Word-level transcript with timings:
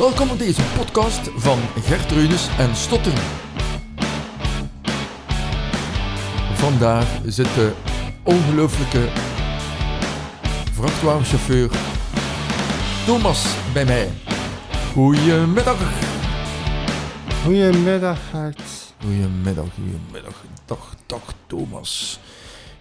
Welkom 0.00 0.30
op 0.30 0.38
deze 0.38 0.62
podcast 0.76 1.30
van 1.36 1.58
Gertrudis 1.58 2.48
en 2.58 2.76
Stotteren. 2.76 3.22
Vandaag 6.54 7.20
zit 7.24 7.54
de 7.54 7.72
ongelooflijke 8.24 9.08
vrachtwagenchauffeur 10.72 11.70
Thomas 13.06 13.56
bij 13.72 13.84
mij. 13.84 14.10
Goedemiddag. 14.92 15.78
Goedemiddag, 17.44 18.30
Gert. 18.30 18.62
Goedemiddag, 19.00 19.66
goedemiddag. 19.74 20.44
Dag, 20.64 20.94
dag 21.06 21.34
Thomas. 21.46 22.20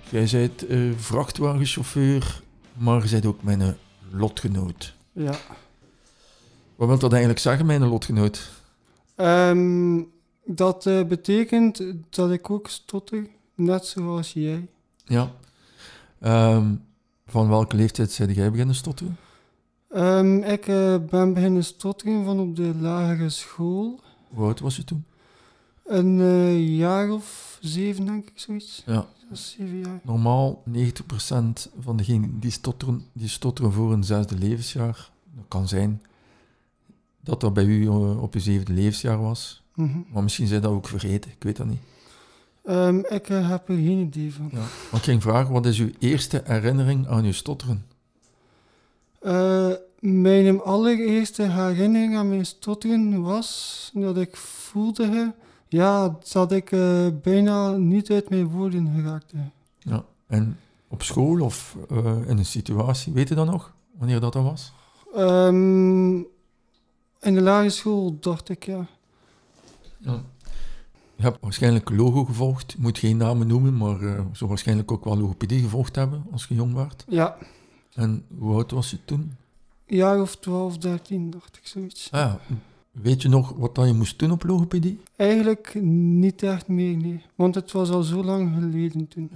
Jij 0.10 0.28
bent 0.32 0.68
eh, 0.68 0.80
vrachtwagenchauffeur, 0.96 2.42
maar 2.74 3.04
je 3.04 3.10
bent 3.10 3.26
ook 3.26 3.44
mijn 3.44 3.78
lotgenoot. 4.12 4.96
Ja. 5.14 5.36
Wat 6.79 6.88
wil 6.88 7.00
dat 7.00 7.11
eigenlijk 7.11 7.42
zeggen, 7.42 7.65
mijn 7.65 7.88
lotgenoot? 7.88 8.50
Ehm, 9.15 10.01
dat 10.46 10.86
eh, 10.86 11.04
betekent 11.04 11.83
dat 12.10 12.32
ik 12.32 12.50
ook 12.50 12.68
stotter, 12.68 13.28
net 13.56 13.86
zoals 13.86 14.33
jij. 14.33 14.68
Ja. 15.04 15.32
Ehm, 16.20 16.75
van 17.25 17.50
welke 17.50 17.75
leeftijd 17.75 18.11
zijn 18.11 18.34
jij 18.34 18.51
beginnen 18.51 18.75
stotteren? 18.75 19.18
Ehm, 19.89 20.37
ik 20.37 20.68
eh, 20.68 20.96
ben 21.10 21.34
beginnen 21.34 21.64
stotteren 21.64 22.25
van 22.25 22.39
op 22.39 22.56
de 22.56 22.73
lagere 22.79 23.29
school. 23.29 24.00
Hoe 24.28 24.46
oud 24.46 24.59
was 24.59 24.75
je 24.75 24.84
toen? 24.84 25.06
Een 25.86 26.20
eh, 26.20 26.78
jaar 26.78 27.09
of 27.09 27.57
zeven, 27.61 28.06
denk 28.06 28.28
ik, 28.28 28.39
zoiets. 28.39 28.84
Ja. 28.86 29.06
Zes, 29.29 29.56
zeven 29.57 29.79
jaar. 29.79 30.00
Normaal 30.04 30.64
90% 30.65 31.70
van 31.79 31.98
degenen 31.98 32.39
die 32.39 32.52
stotteren, 32.52 33.06
die 33.14 33.30
stotteren 33.30 33.72
voor 33.72 33.94
een 33.94 34.03
zesde 34.03 34.38
levensjaar. 34.38 35.11
Dat 35.36 35.45
kan 35.48 35.67
zijn 35.67 36.02
dat 37.30 37.42
dat 37.42 37.54
bij 37.54 37.64
u 37.64 37.88
eh, 37.88 38.22
op 38.22 38.34
je 38.34 38.40
zevende 38.40 38.74
levensjaar 38.74 39.22
was. 39.22 39.64
Mhm. 39.76 40.00
Maar 40.14 40.24
misschien 40.24 40.48
zijn 40.48 40.62
dat 40.62 40.72
ook 40.72 40.88
vergeten, 40.88 41.32
ik 41.32 41.44
weet 41.44 41.58
dat 41.58 41.68
niet. 41.68 41.80
Ehm, 42.64 42.98
ik 42.98 43.30
eh, 43.30 43.50
heb 43.50 43.70
er 43.70 43.76
geen 43.76 44.00
idee 44.00 44.34
van. 44.34 44.50
Ja. 44.52 44.58
Maar 44.58 45.00
ik 45.00 45.04
ging 45.04 45.22
vragen, 45.22 45.54
wat 45.54 45.66
is 45.66 45.80
uw 45.80 45.90
eerste 46.00 46.42
herinnering 46.46 47.08
aan 47.08 47.24
uw 47.24 47.32
stotteren? 47.32 47.86
Eh, 49.20 49.72
mijn 50.00 50.62
allereerste 50.62 51.44
herinnering 51.44 52.16
aan 52.16 52.30
mijn 52.30 52.46
stotteren 52.46 53.22
was 53.22 53.92
dat 53.94 54.18
ik 54.18 54.36
voelde 54.36 55.34
ja, 55.68 56.18
dat 56.32 56.52
ik 56.52 56.70
bijna 57.22 57.72
niet 57.72 58.12
uit 58.12 58.30
mijn 58.30 58.48
woorden 58.48 58.92
geraakte. 58.96 59.38
Ja. 59.80 60.06
En 60.28 60.58
op 60.88 61.04
school 61.04 61.42
of 61.42 61.78
in 62.28 62.38
een 62.38 62.46
situatie, 62.46 63.14
weet 63.14 63.30
je 63.30 63.36
dat 63.36 63.46
nog? 63.46 63.74
Wanneer 63.98 64.20
dat, 64.20 64.34
dat 64.34 64.44
was? 64.44 64.74
Ehm, 65.16 66.22
in 67.22 67.34
de 67.34 67.42
lagere 67.42 67.70
school 67.70 68.17
dacht 68.20 68.50
ik, 68.50 68.66
ja. 68.66 68.88
Ja. 69.98 70.23
Je 71.16 71.26
hebt 71.26 71.38
waarschijnlijk 71.42 71.89
logo 71.89 72.26
gevolgd, 72.26 72.73
ik 72.73 72.80
moet 72.80 72.98
geen 72.98 73.17
namen 73.17 73.48
noemen, 73.48 73.78
maar 73.78 74.02
eh 74.02 74.20
zou 74.31 74.50
waarschijnlijk 74.50 74.92
ook 74.92 75.03
wel 75.03 75.17
logopedie 75.17 75.61
gevolgd 75.61 75.95
hebben 75.95 76.26
als 76.31 76.45
je 76.45 76.56
jong 76.56 76.73
was. 76.73 76.88
Ja, 77.08 77.38
En 77.94 78.26
hoe 78.38 78.53
oud 78.56 78.72
was 78.72 78.89
je 78.92 78.98
toen? 79.06 79.34
jaar 79.86 80.22
of 80.22 80.36
12, 80.36 80.78
13 80.78 81.30
dacht 81.30 81.58
ik 81.58 81.67
zoiets. 81.67 82.08
Ah, 82.11 82.20
ja. 82.20 82.39
Weet 82.92 83.22
je 83.22 83.30
nog 83.30 83.50
wat 83.58 83.76
dat 83.76 83.88
je 83.88 83.94
moest 83.94 84.20
doen 84.20 84.31
op 84.31 84.44
logopedie? 84.44 85.00
Eigenlijk 85.16 85.73
niet 85.83 86.44
echt 86.44 86.67
meer, 86.67 86.98
nee. 86.98 87.23
Want 87.36 87.56
het 87.56 87.72
was 87.72 87.89
al 87.89 88.04
zo 88.04 88.23
lang 88.23 88.54
geleden 88.54 89.08
toen. 89.08 89.31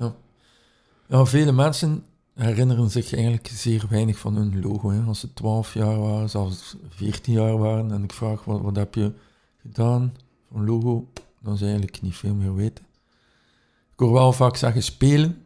Ja, 1.07 1.25
vele 1.25 1.51
mensen 1.51 2.03
herinneren 2.33 2.89
zich 2.89 3.13
eigenlijk 3.13 3.47
zeer 3.47 3.85
weinig 3.89 4.17
van 4.17 4.35
hun 4.35 4.61
logo. 4.61 4.89
Hè. 4.89 5.01
Als 5.01 5.19
ze 5.19 5.33
12 5.33 5.73
jaar 5.73 5.99
waren, 5.99 6.29
zelfs 6.29 6.75
14 6.89 7.33
jaar 7.33 7.57
waren, 7.57 7.91
en 7.91 8.03
ik 8.03 8.13
vraag 8.13 8.43
wat, 8.43 8.61
wat 8.61 8.75
heb 8.75 8.95
je 8.95 9.11
gedaan 9.61 10.13
van 10.51 10.65
logo, 10.65 11.07
dan 11.39 11.57
ze 11.57 11.63
eigenlijk 11.63 12.01
niet 12.01 12.15
veel 12.15 12.35
meer 12.35 12.55
weten. 12.55 12.85
Ik 13.93 13.99
hoor 13.99 14.13
wel 14.13 14.33
vaak 14.33 14.55
zeggen 14.55 14.83
spelen, 14.83 15.43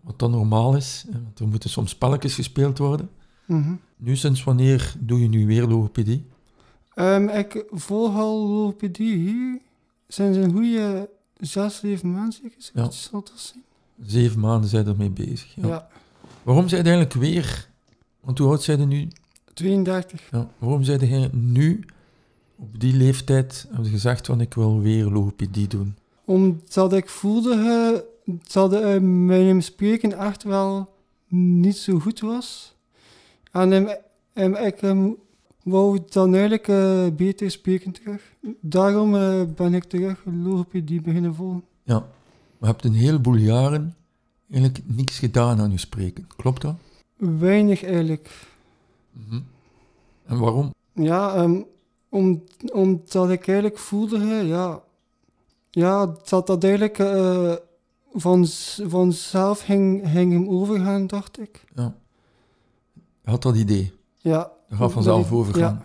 wat 0.00 0.18
dan 0.18 0.30
normaal 0.30 0.76
is, 0.76 1.04
hè, 1.10 1.22
want 1.22 1.38
er 1.38 1.48
moeten 1.48 1.70
soms 1.70 1.90
spelletjes 1.90 2.34
gespeeld 2.34 2.78
worden. 2.78 3.10
Mhm. 3.44 3.74
Nu, 3.96 4.16
sinds 4.16 4.44
wanneer 4.44 4.94
doe 4.98 5.20
je 5.20 5.28
nu 5.28 5.46
weer 5.46 5.66
logopedie? 5.66 6.26
Ehm, 6.94 7.28
ik 7.28 7.64
volg 7.70 8.16
al 8.16 8.48
logopedie 8.48 9.62
sinds 10.08 10.38
een 10.38 10.52
goede 10.52 11.10
zes, 11.36 11.78
zeven 11.78 12.12
maanden, 12.12 12.32
zeker 12.32 12.92
zal 12.92 13.22
dat. 13.22 13.54
Zeven 14.02 14.40
maanden 14.40 14.70
zijn 14.70 14.86
ermee 14.86 15.10
bezig. 15.10 15.54
Ja. 15.54 15.66
Ja, 15.66 15.88
Waarom 16.46 16.68
zijn 16.68 16.84
eigenlijk 16.84 17.14
weer, 17.14 17.68
want 18.20 18.38
hoe 18.38 18.48
oud 18.48 18.62
zijn 18.62 18.80
je 18.80 18.86
nu? 18.86 19.08
32. 19.52 20.28
Ja, 20.30 20.50
waarom 20.58 20.82
zijn 20.82 21.06
jij 21.06 21.30
nu, 21.32 21.84
op 22.56 22.80
die 22.80 22.94
leeftijd, 22.94 23.66
hebben 23.70 23.90
gezegd 23.90 24.26
van 24.26 24.40
ik 24.40 24.54
wil 24.54 24.80
weer 24.80 25.04
logopedie 25.04 25.66
doen? 25.66 25.96
Omdat 26.24 26.92
ik 26.92 27.08
voelde 27.08 27.52
eh, 27.52 28.34
dat 28.52 28.72
eh, 28.72 29.00
mijn 29.00 29.62
spreken 29.62 30.18
echt 30.18 30.42
wel 30.42 30.94
niet 31.28 31.76
zo 31.76 31.98
goed 31.98 32.20
was. 32.20 32.74
En 33.52 33.88
ik 34.66 34.80
wou 35.62 35.98
dan 36.08 36.34
eigenlijk 36.34 36.68
eh, 36.68 37.06
beter 37.16 37.50
spreken 37.50 37.92
terug. 37.92 38.22
Daarom 38.60 39.10
ben 39.54 39.74
ik 39.74 39.84
terug 39.84 40.24
logopedie 40.42 41.00
beginnen 41.00 41.34
volgen. 41.34 41.64
Ja, 41.82 42.06
je 42.60 42.66
hebt 42.66 42.84
een 42.84 42.94
heleboel 42.94 43.36
jaren 43.36 43.94
eigenlijk 44.50 44.84
niks 44.86 45.18
gedaan 45.18 45.60
aan 45.60 45.70
je 45.70 45.78
spreken. 45.78 46.26
Klopt 46.36 46.62
dat? 46.62 46.74
Weinig 47.16 47.84
eigenlijk. 47.84 48.30
Mhm. 49.12 49.40
En 50.24 50.38
waarom? 50.38 50.74
Ja, 50.92 51.34
ehm, 51.34 51.62
om, 52.08 52.44
omdat 52.72 53.30
ik 53.30 53.48
eigenlijk 53.48 53.78
voelde, 53.78 54.18
ja, 54.46 54.82
ja 55.70 56.16
dat 56.28 56.46
dat 56.46 56.64
eigenlijk 56.64 56.98
eh, 56.98 57.52
van, 58.12 58.46
vanzelf 58.88 59.60
ging, 59.60 60.08
ging 60.08 60.32
hem 60.32 60.48
overgaan, 60.48 61.06
dacht 61.06 61.40
ik. 61.40 61.64
Ja. 61.74 61.94
Je 63.22 63.30
had 63.30 63.42
dat 63.42 63.56
idee. 63.56 63.92
Ja, 64.16 64.50
Dat 64.68 64.78
gaat 64.78 64.92
vanzelf 64.92 65.32
overgaan. 65.32 65.82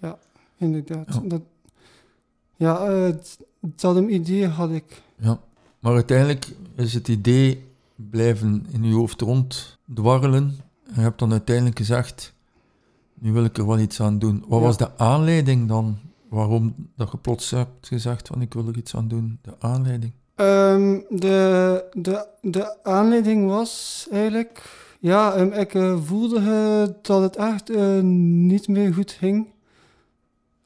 Ja. 0.00 0.18
inderdaad. 0.56 1.14
Ja. 1.14 1.20
Dat, 1.24 1.42
ja, 2.56 2.86
eh, 2.86 3.14
dat 3.60 3.96
een 3.96 4.14
idee 4.14 4.46
had 4.46 4.70
ik. 4.70 5.02
Ja. 5.16 5.40
Maar 5.78 5.94
uiteindelijk 5.94 6.54
is 6.76 6.94
het 6.94 7.08
idee 7.08 7.71
blijven 8.10 8.66
in 8.70 8.84
je 8.84 8.94
hoofd 8.94 9.20
ronddwarrelen. 9.20 10.54
En 10.86 10.94
je 10.94 11.00
hebt 11.00 11.18
dan 11.18 11.30
uiteindelijk 11.32 11.78
gezegd, 11.78 12.34
nu 13.14 13.32
wil 13.32 13.44
ik 13.44 13.58
er 13.58 13.66
wel 13.66 13.78
iets 13.78 14.00
aan 14.00 14.18
doen. 14.18 14.44
Wat 14.48 14.58
Ja. 14.60 14.64
was 14.66 14.76
de 14.76 14.98
aanleiding 14.98 15.68
dan? 15.68 15.98
Waarom 16.28 16.74
dat 16.96 17.10
je 17.10 17.16
plots 17.18 17.50
hebt 17.50 17.86
gezegd 17.88 18.28
van 18.28 18.40
ik 18.40 18.54
wil 18.54 18.68
er 18.68 18.76
iets 18.76 18.96
aan 18.96 19.08
doen? 19.08 19.38
De 19.42 19.54
aanleiding? 19.58 20.12
Ehm, 20.34 20.98
de, 21.08 21.84
de, 21.92 22.26
de 22.40 22.84
aanleiding 22.84 23.46
was 23.48 24.06
eigenlijk... 24.10 24.80
Ja, 25.00 25.34
ehm, 25.34 25.52
ik 25.52 25.74
eh, 25.74 25.96
voelde 26.02 26.96
dat 27.02 27.22
het 27.22 27.36
echt 27.36 27.70
eh, 27.70 28.00
niet 28.00 28.68
meer 28.68 28.94
goed 28.94 29.10
ging. 29.10 29.46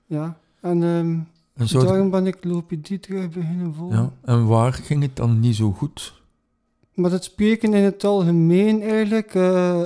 Ja, 0.07 0.39
en 0.61 0.83
ehm, 0.83 1.19
En, 1.55 1.67
daarom 1.87 2.11
ben 2.11 2.27
ik 2.27 2.45
logopedie 2.45 3.01
terug 3.01 3.29
beginnen 3.31 3.75
volgen. 3.75 3.97
ja, 3.99 4.13
en 4.33 4.47
waar 4.47 4.73
ging 4.73 5.03
het 5.03 5.17
dan 5.17 5.41
niet 5.41 5.57
zo 5.57 5.73
goed? 5.73 6.23
Maar 6.97 7.11
het 7.11 7.25
spreken 7.25 7.75
in 7.75 7.83
het 7.85 8.05
algemeen 8.05 8.83
eigenlijk, 8.83 9.35
eh, 9.35 9.83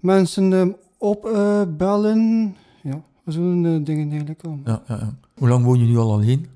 mensen 0.00 0.52
ehm, 0.52 0.70
opbellen, 0.98 2.56
ja, 2.82 3.02
zo'n 3.26 3.66
eh, 3.66 3.84
dingen 3.84 4.10
eigenlijk. 4.10 4.42
Ja, 4.64 4.82
ja, 4.88 4.94
ja. 4.94 5.14
Hoe 5.34 5.48
lang 5.48 5.64
woon 5.64 5.78
je 5.78 5.86
nu 5.86 5.96
al 5.96 6.12
alleen? 6.12 6.46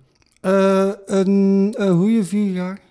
Eh, 0.41 0.91
een, 1.06 1.75
een 1.77 1.97
goede 1.97 2.25
vier 2.25 2.53
jaar. 2.53 2.84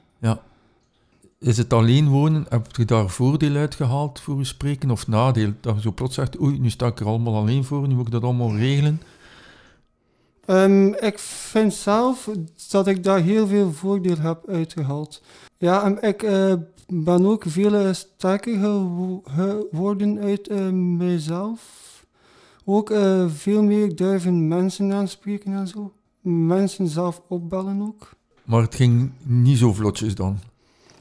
Is 1.40 1.58
het 1.58 1.74
alleen 1.74 2.10
wonen? 2.10 2.46
Heb 2.50 2.76
je 2.76 2.86
daar 2.86 3.10
voordeel 3.10 3.56
uit 3.56 3.76
gehaald 3.76 4.20
voor 4.20 4.38
je 4.38 4.44
spreken 4.44 4.92
of 4.92 5.08
nadeel? 5.08 5.54
Dat 5.60 5.76
je 5.76 5.82
zo 5.82 5.92
plots 5.92 6.16
zegt, 6.16 6.42
oei, 6.42 6.60
nu 6.60 6.70
sta 6.70 6.88
ik 6.88 7.00
er 7.00 7.06
allemaal 7.06 7.36
alleen 7.36 7.64
voor, 7.64 7.88
nu 7.88 7.96
moet 7.96 8.06
ik 8.06 8.12
dat 8.12 8.24
allemaal 8.24 8.56
regelen. 8.56 9.02
Ehm, 10.46 10.88
ik 10.88 11.20
vind 11.20 11.74
zelf 11.74 12.30
dat 12.70 12.88
ik 12.88 13.04
daar 13.04 13.20
heel 13.20 13.48
veel 13.48 13.72
voordeel 13.72 14.18
heb 14.18 14.50
uitgehaald. 14.50 15.22
Ja, 15.58 16.02
ik 16.02 16.24
eh, 16.24 16.54
ben 16.88 17.26
ook 17.26 17.44
veel 17.48 17.74
eh, 17.76 17.94
sterker 17.94 18.60
gewo- 18.60 19.22
geworden 19.26 20.20
uit 20.20 20.48
eh, 20.48 20.70
mijzelf. 20.72 21.84
Ook 22.66 22.94
veel 23.28 23.64
meer 23.64 23.96
durven 23.96 24.48
mensen 24.48 24.94
aanspreken 24.94 25.54
en 25.54 25.68
zo. 25.68 25.94
Mensen 26.22 26.88
zelf 26.88 27.22
opbellen 27.28 27.82
ook. 27.82 28.12
Maar 28.44 28.62
het 28.62 28.76
ging 28.76 29.12
niet 29.24 29.58
zo 29.58 29.74
vlotjes 29.74 30.16
dan. 30.16 30.40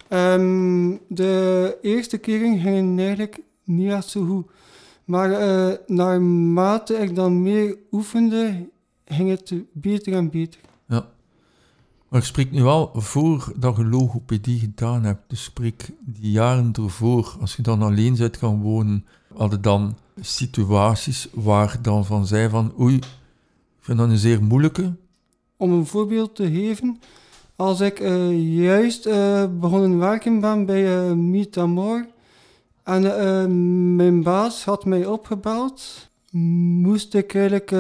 Ehm, 0.09 0.97
de 1.09 1.79
eerste 1.83 2.19
keren 2.19 2.59
gingen 2.59 2.99
eigenlijk 2.99 3.41
niet 3.65 3.91
echt 3.91 4.09
zo 4.09 4.25
goed. 4.27 4.47
Maar 5.05 5.31
naarmate 5.87 6.95
ik 6.95 7.15
dan 7.15 7.43
meer 7.43 7.77
oefende, 7.93 8.69
ging 9.05 9.29
het 9.31 9.53
beter 9.73 10.13
en 10.13 10.31
beter. 10.31 10.61
Maar 12.15 12.23
spreek 12.23 12.51
nu 12.51 12.63
wel 12.63 12.91
voor 12.95 13.53
dat 13.57 13.77
je 13.77 13.85
logopedie 13.85 14.59
gedaan 14.59 15.05
hebt. 15.05 15.23
Dus 15.27 15.43
spreek 15.43 15.91
die 16.01 16.31
jaren 16.31 16.73
ervoor, 16.73 17.37
als 17.41 17.57
je 17.57 17.63
dan 17.63 17.83
alleen 17.83 18.17
bent 18.17 18.37
gaan 18.37 18.61
wonen, 18.61 19.07
hadden 19.37 19.63
dan 19.63 19.97
situaties 20.21 21.29
waar 21.33 21.79
dan 21.83 22.05
van 22.05 22.27
zei 22.27 22.49
van 22.49 22.73
oei, 22.81 22.95
Ik 22.97 23.05
vind 23.81 23.99
dat 23.99 24.09
een 24.09 24.19
zeer 24.19 24.43
moeilijke. 24.43 24.95
Om 25.57 25.73
een 25.73 25.87
voorbeeld 25.87 26.35
te 26.35 26.51
geven, 26.51 27.01
als 27.57 27.81
ik 27.81 28.01
eh, 28.01 28.57
juist 28.57 29.07
eh, 29.07 29.45
begonnen 29.61 29.99
werken 29.99 30.41
ben 30.41 30.67
bij 30.67 31.09
uh, 31.09 31.13
Metamor 31.13 32.07
en 32.83 33.97
mijn 33.97 34.23
baas 34.23 34.65
had 34.65 34.85
mij 34.85 35.07
opgebeld, 35.07 36.11
moest 36.31 37.15
ik 37.15 37.35
eigenlijk 37.35 37.75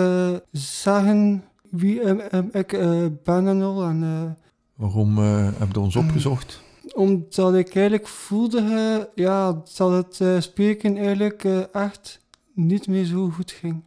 zeggen 0.52 1.44
wie 1.76 2.00
eh, 2.00 2.38
eh, 2.38 2.44
ik 2.52 2.72
eh, 2.72 3.06
ben 3.24 3.46
en 3.48 3.62
al. 3.62 3.82
En, 3.82 4.02
eh, 4.02 4.30
Waarom 4.74 5.18
eh, 5.18 5.48
heb 5.58 5.72
je 5.72 5.80
ons 5.80 5.96
opgezocht? 5.96 6.62
omdat 6.94 7.54
ik 7.54 7.74
eigenlijk 7.74 8.08
voelde 8.08 9.10
ja, 9.14 9.62
dat 9.76 10.18
het 10.18 10.42
spreken 10.44 10.96
eigenlijk 10.96 11.44
echt 11.72 12.20
niet 12.54 12.86
meer 12.88 13.04
zo 13.04 13.28
goed 13.30 13.50
ging. 13.50 13.82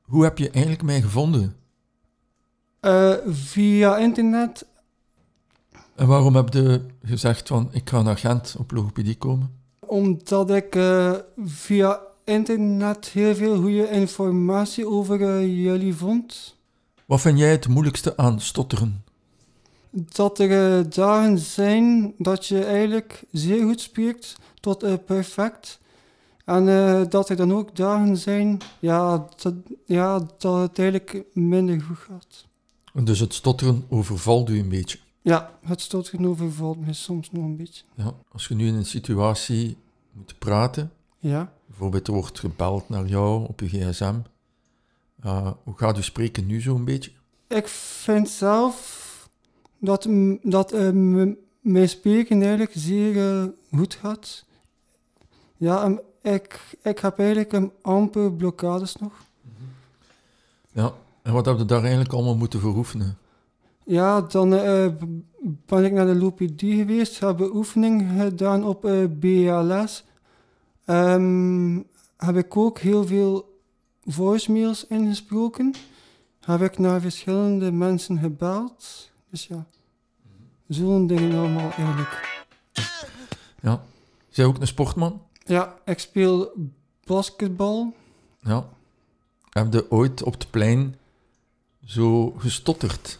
Hoe 0.00 0.22
heb 0.24 0.38
je 0.38 0.50
eigenlijk 0.50 0.82
mij 0.82 1.00
gevonden? 1.00 1.56
Via 3.26 3.96
internet, 3.96 4.66
En 5.94 6.06
waarom 6.06 6.36
heb 6.36 6.52
je 6.54 6.80
gezegd 7.02 7.48
van 7.48 7.68
ik 7.72 7.88
ga 7.88 8.02
naar 8.02 8.16
Gent 8.18 8.56
op 8.58 8.70
logopedie 8.70 9.16
komen? 9.16 9.58
omdat 9.86 10.50
ik 10.50 10.74
eh, 10.74 11.14
via 11.44 12.00
internet 12.30 13.08
heel 13.08 13.34
veel 13.34 13.60
goede 13.60 13.90
informatie 13.90 14.86
over 14.88 15.22
eh, 15.22 15.64
jullie 15.64 15.94
vond. 15.94 16.56
Wat 17.06 17.20
vind 17.20 17.38
jij 17.38 17.50
het 17.50 17.68
moeilijkste 17.68 18.16
aan 18.16 18.40
stotteren? 18.40 19.04
Dat 19.90 20.38
er 20.38 20.78
eh, 20.78 20.90
dagen 20.90 21.38
zijn 21.38 22.14
dat 22.18 22.46
je 22.46 22.64
eigenlijk 22.64 23.24
zeer 23.32 23.62
goed 23.62 23.80
spreekt 23.80 24.36
tot 24.60 24.82
eh, 24.82 24.94
perfect. 25.06 25.78
En 26.44 26.64
dat 27.08 27.28
er 27.28 27.36
dan 27.36 27.52
ook 27.52 27.76
dagen 27.76 28.16
zijn 28.16 28.58
ja, 28.78 29.28
dat, 29.36 29.54
ja, 29.86 30.18
dat 30.38 30.60
het 30.60 30.78
eigenlijk 30.78 31.24
minder 31.32 31.80
goed 31.80 31.98
gaat. 31.98 32.46
Dus 33.04 33.20
het 33.20 33.34
stotteren 33.34 33.84
overvalt 33.88 34.48
u 34.48 34.58
een 34.58 34.68
beetje. 34.68 34.98
Ja, 35.22 35.58
het 35.64 35.80
stotteren 35.80 36.26
overvalt 36.26 36.86
me 36.86 36.92
soms 36.92 37.30
nog 37.30 37.44
een 37.44 37.56
beetje. 37.56 37.84
Ja, 37.94 38.14
als 38.32 38.48
je 38.48 38.54
nu 38.54 38.66
in 38.66 38.74
een 38.74 38.86
situatie 38.86 39.76
moet 40.12 40.34
praten, 40.38 40.92
Ja. 41.18 41.52
Bijvoorbeeld 41.80 42.08
er 42.08 42.22
wordt 42.22 42.38
gebeld 42.38 42.88
naar 42.88 43.06
jou 43.06 43.48
op 43.48 43.60
je 43.60 43.68
gsm, 43.68 44.14
eh, 45.20 45.50
hoe 45.64 45.74
gaat 45.76 45.98
u 45.98 46.02
spreken 46.02 46.46
nu 46.46 46.60
zo'n 46.60 46.84
beetje? 46.84 47.10
Ik 47.48 47.68
vind 47.68 48.28
zelf 48.28 49.28
dat, 49.78 50.08
dat 50.42 50.72
eh, 50.72 50.90
mijn 51.60 51.88
spreken 51.88 52.40
eigenlijk 52.40 52.72
zeer 52.74 53.40
eh, 53.40 53.44
goed 53.72 53.94
gaat. 53.94 54.44
Ja, 55.56 55.98
ik, 56.22 56.76
ik 56.82 56.98
heb 56.98 57.18
eigenlijk 57.18 57.52
een 57.52 57.72
amper 57.82 58.32
blokkades 58.32 58.96
nog. 58.96 59.12
Ja, 60.72 60.92
en 61.22 61.32
wat 61.32 61.46
heb 61.46 61.58
je 61.58 61.64
daar 61.64 61.80
eigenlijk 61.80 62.12
allemaal 62.12 62.36
moeten 62.36 62.60
voor 62.60 62.76
oefenen? 62.76 63.18
Ja, 63.84 64.20
dan 64.20 64.50
ben 65.66 65.84
ik 65.84 65.92
naar 65.92 66.06
de 66.06 66.14
logopedie 66.14 66.76
geweest, 66.76 67.20
heb 67.20 67.40
een 67.40 67.54
oefening 67.54 68.20
gedaan 68.20 68.64
op 68.64 68.80
BLS. 69.20 70.04
Ehm, 70.90 71.80
heb 72.16 72.36
ik 72.36 72.56
ook 72.56 72.78
heel 72.78 73.06
veel 73.06 73.60
voicemails 74.04 74.86
ingesproken. 74.86 75.74
Heb 76.40 76.60
ik 76.60 76.78
naar 76.78 77.00
verschillende 77.00 77.72
mensen 77.72 78.18
gebeld. 78.18 79.10
Dus 79.30 79.46
ja, 79.46 79.66
zo'n 80.68 81.06
dingen 81.06 81.38
allemaal 81.38 81.70
eigenlijk. 81.70 82.44
Ja. 83.60 83.82
Zij 84.28 84.44
ook 84.44 84.60
een 84.60 84.66
sportman? 84.66 85.22
Ja, 85.44 85.78
ik 85.84 85.98
speel 85.98 86.52
basketbal. 87.04 87.94
Ja. 88.40 88.68
Heb 89.50 89.72
je 89.72 89.90
ooit 89.90 90.22
op 90.22 90.32
het 90.32 90.50
plein 90.50 90.96
zo 91.84 92.30
gestotterd? 92.30 93.18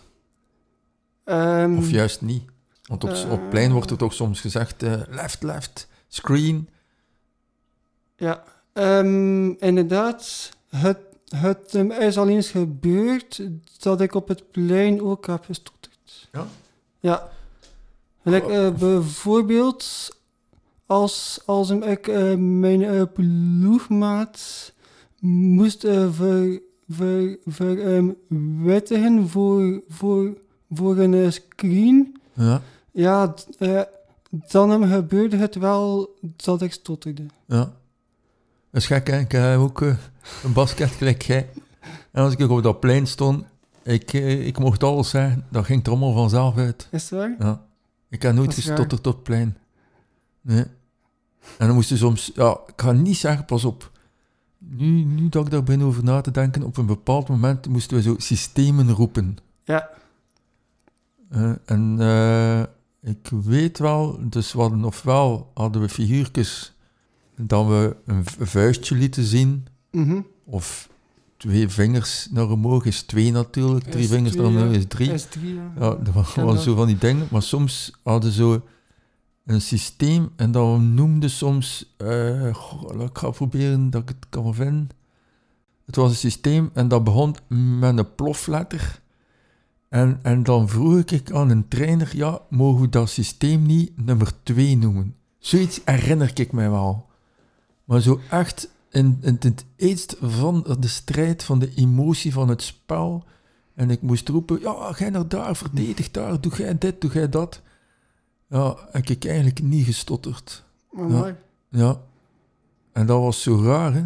Ehm, 1.24 1.76
Of 1.76 1.90
juist 1.90 2.20
niet? 2.20 2.44
Want 2.82 3.04
op, 3.04 3.10
op 3.10 3.40
het 3.40 3.50
plein 3.50 3.72
wordt 3.72 3.90
er 3.90 3.98
toch 3.98 4.12
soms 4.12 4.40
gezegd 4.40 4.82
eh, 4.82 5.00
left, 5.08 5.42
left, 5.42 5.88
screen. 6.08 6.68
Ja, 8.20 8.42
ehm, 8.72 9.50
inderdaad. 9.50 10.50
Het, 10.68 10.98
het 11.36 11.74
is 11.98 12.18
al 12.18 12.28
eens 12.28 12.50
gebeurd 12.50 13.42
dat 13.78 14.00
ik 14.00 14.14
op 14.14 14.28
het 14.28 14.50
plein 14.50 15.02
ook 15.02 15.26
heb 15.26 15.44
gestotterd. 15.44 16.28
Ja? 16.32 16.46
Ja. 17.00 17.28
Like, 18.22 18.52
eh, 18.52 18.70
bijvoorbeeld 18.74 20.08
als, 20.86 21.40
als 21.46 21.70
ik 21.70 22.08
eh, 22.08 22.34
mijn 22.34 22.82
eh, 22.82 23.02
ploegmaat 23.14 24.72
moest 25.20 25.80
ver, 27.46 27.80
ehm, 28.88 29.22
voor, 29.26 29.82
voor, 29.88 30.36
voor 30.70 30.98
een 30.98 31.32
screen. 31.32 32.16
Ja, 32.32 32.62
Ja, 32.92 33.34
dan 34.30 34.88
gebeurde 34.88 35.36
het 35.36 35.54
wel 35.54 36.16
dat 36.36 36.62
ik 36.62 36.72
stotterde. 36.72 37.26
ja. 37.46 37.78
Dat 38.70 38.82
is 38.82 38.86
gek, 38.86 39.06
hè? 39.06 39.18
Ik 39.18 39.32
heb 39.32 39.58
ook 39.58 39.82
eh, 39.82 39.94
een 40.44 40.52
basket 40.52 40.90
gelijk 40.90 41.22
jij. 41.22 41.50
En 42.10 42.22
als 42.22 42.34
ik 42.34 42.50
op 42.50 42.62
dat 42.62 42.80
plein 42.80 43.06
stond, 43.06 43.44
ik, 43.82 44.12
eh, 44.12 44.46
ik 44.46 44.58
mocht 44.58 44.82
alles 44.82 45.10
zeggen, 45.10 45.46
dat 45.48 45.64
ging 45.64 45.84
er 45.84 45.90
allemaal 45.90 46.12
vanzelf 46.12 46.56
uit. 46.56 46.88
Is 46.90 47.10
het 47.10 47.18
waar? 47.18 47.34
Ja. 47.38 47.62
Ik 48.08 48.22
heb 48.22 48.34
nooit 48.34 48.54
gestotterd 48.54 49.06
op 49.06 49.14
het 49.14 49.22
plein. 49.22 49.56
Nee. 50.40 50.64
En 51.58 51.66
dan 51.66 51.74
moest 51.74 51.88
je 51.88 51.96
soms... 51.96 52.30
Ja, 52.34 52.58
ik 52.66 52.80
ga 52.80 52.92
niet 52.92 53.16
zeggen, 53.16 53.44
pas 53.44 53.64
op. 53.64 53.90
Nu, 54.58 55.04
nu 55.04 55.28
dat 55.28 55.44
ik 55.44 55.50
daar 55.50 55.62
ben 55.62 55.82
over 55.82 56.04
na 56.04 56.20
te 56.20 56.30
denken, 56.30 56.62
op 56.62 56.76
een 56.76 56.86
bepaald 56.86 57.28
moment 57.28 57.68
moesten 57.68 57.96
we 57.96 58.02
zo 58.02 58.14
systemen 58.18 58.90
roepen. 58.90 59.38
Ja. 59.64 59.88
Eh, 61.30 61.52
en 61.64 61.96
eh, 61.98 62.62
ik 63.10 63.30
weet 63.44 63.78
wel, 63.78 64.18
dus 64.28 64.52
we 64.52 64.60
hadden 64.60 64.84
ofwel 64.84 65.50
hadden 65.54 65.82
we 65.82 65.88
figuurtjes 65.88 66.74
dat 67.46 67.66
we 67.66 67.96
een 68.04 68.24
vuistje 68.46 68.94
lieten 68.94 69.24
zien, 69.24 69.66
Mhm. 69.90 70.20
of 70.44 70.88
twee 71.36 71.68
vingers 71.68 72.28
naar 72.30 72.50
omhoog 72.50 72.84
is 72.84 73.02
twee 73.02 73.32
natuurlijk, 73.32 73.84
drie 73.90 74.08
vingers 74.08 74.34
naar 74.34 74.46
omhoog 74.46 74.72
is 74.74 74.84
drie. 74.88 75.18
S3, 75.18 75.40
ja. 75.42 75.72
Ja, 75.78 75.94
dat 75.94 76.14
was 76.14 76.34
dat. 76.34 76.62
zo 76.62 76.74
van 76.74 76.86
die 76.86 76.98
dingen. 76.98 77.26
Maar 77.30 77.42
soms 77.42 77.92
hadden 78.02 78.32
ze 78.32 78.60
een 79.44 79.60
systeem 79.60 80.30
en 80.36 80.50
dat 80.50 80.80
noemde 80.80 81.28
soms... 81.28 81.94
eh, 81.96 82.54
goh, 82.54 83.02
ik 83.02 83.18
ga 83.18 83.30
proberen 83.30 83.90
dat 83.90 84.02
ik 84.02 84.08
het 84.08 84.26
kan 84.28 84.54
vinden. 84.54 84.88
Het 85.86 85.96
was 85.96 86.10
een 86.10 86.16
systeem 86.16 86.70
en 86.74 86.88
dat 86.88 87.04
begon 87.04 87.34
met 87.78 87.98
een 87.98 88.14
plofletter. 88.14 89.00
En, 89.88 90.18
en 90.22 90.42
dan 90.42 90.68
vroeg 90.68 90.98
ik 91.04 91.32
aan 91.32 91.50
een 91.50 91.68
trainer, 91.68 92.16
ja, 92.16 92.40
mogen 92.50 92.80
we 92.80 92.88
dat 92.88 93.10
systeem 93.10 93.62
niet 93.66 94.04
nummer 94.04 94.32
2 94.42 94.76
noemen? 94.76 95.14
Zoiets 95.38 95.80
herinner 95.84 96.30
ik 96.34 96.52
mij 96.52 96.70
wel. 96.70 97.08
Maar 97.90 98.00
zo 98.00 98.20
echt 98.30 98.70
in, 98.90 99.18
in 99.20 99.36
het 99.40 99.64
eerst 99.76 100.16
van 100.20 100.76
de 100.78 100.88
strijd, 100.88 101.42
van 101.42 101.58
de 101.58 101.74
emotie 101.74 102.32
van 102.32 102.48
het 102.48 102.62
spel... 102.62 103.24
En 103.74 103.90
ik 103.90 104.02
moest 104.02 104.28
roepen, 104.28 104.60
ja, 104.60 104.92
ga 104.92 105.08
naar 105.08 105.28
daar, 105.28 105.56
verdedig 105.56 106.10
daar, 106.10 106.40
doe 106.40 106.56
jij 106.56 106.78
dit, 106.78 107.00
doe 107.00 107.12
jij 107.12 107.28
dat. 107.28 107.62
Ja, 108.48 108.76
heb 108.90 109.08
ik 109.08 109.24
eigenlijk 109.24 109.62
niet 109.62 109.84
gestotterd. 109.84 110.64
Amai. 110.96 111.34
Ja. 111.68 112.00
En 112.92 113.06
dat 113.06 113.20
was 113.20 113.42
zo 113.42 113.62
raar, 113.62 113.94
hè. 113.94 114.04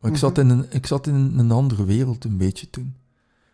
Maar 0.00 0.10
ik, 0.10 0.16
zat 0.16 0.38
in 0.38 0.48
een, 0.48 0.66
ik 0.70 0.86
zat 0.86 1.06
in 1.06 1.14
een 1.14 1.50
andere 1.50 1.84
wereld 1.84 2.24
een 2.24 2.36
beetje 2.36 2.70
toen. 2.70 2.94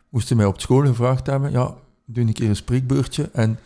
Moesten 0.08 0.36
mij 0.36 0.46
op 0.46 0.60
school 0.60 0.86
gevraagd 0.86 1.26
hebben, 1.26 1.50
ja, 1.50 1.74
doe 2.04 2.24
een 2.24 2.32
keer 2.32 2.48
een 2.48 2.56
spreekbeurtje 2.56 3.30
en 3.32 3.58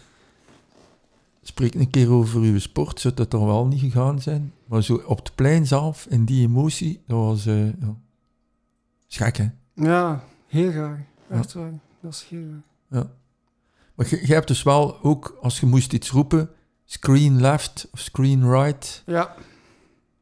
spreek 1.42 1.74
een 1.74 1.90
keer 1.90 2.10
over 2.10 2.40
uw 2.40 2.58
sport, 2.58 3.00
zou 3.00 3.14
dat 3.14 3.30
dan 3.30 3.46
wel 3.46 3.66
niet 3.66 3.80
gegaan 3.80 4.20
zijn. 4.20 4.52
Maar 4.66 4.82
zo 4.82 4.94
op 5.06 5.18
het 5.18 5.34
plein 5.34 5.66
zelf, 5.66 6.06
in 6.08 6.24
die 6.24 6.46
emotie, 6.46 7.02
dat 7.06 7.18
was, 7.18 7.46
eh 7.46 7.66
ja, 9.06 9.30
hè. 9.32 9.48
Ja, 9.74 10.24
heel 10.46 10.70
raar. 10.70 11.06
Echt 11.30 11.52
waar. 11.52 11.72
Dat 12.00 12.12
is 12.12 12.26
heel 12.28 12.40
raar. 12.48 12.62
Ja. 13.02 13.10
Maar 13.94 14.06
je, 14.10 14.26
je 14.26 14.32
hebt 14.32 14.48
dus 14.48 14.62
wel 14.62 15.02
ook, 15.02 15.38
als 15.42 15.60
je 15.60 15.66
moest 15.66 15.92
iets 15.92 16.10
roepen, 16.10 16.50
screen 16.84 17.40
left 17.40 17.88
of 17.92 17.98
screen 18.00 18.50
right, 18.50 19.02
Ja. 19.06 19.34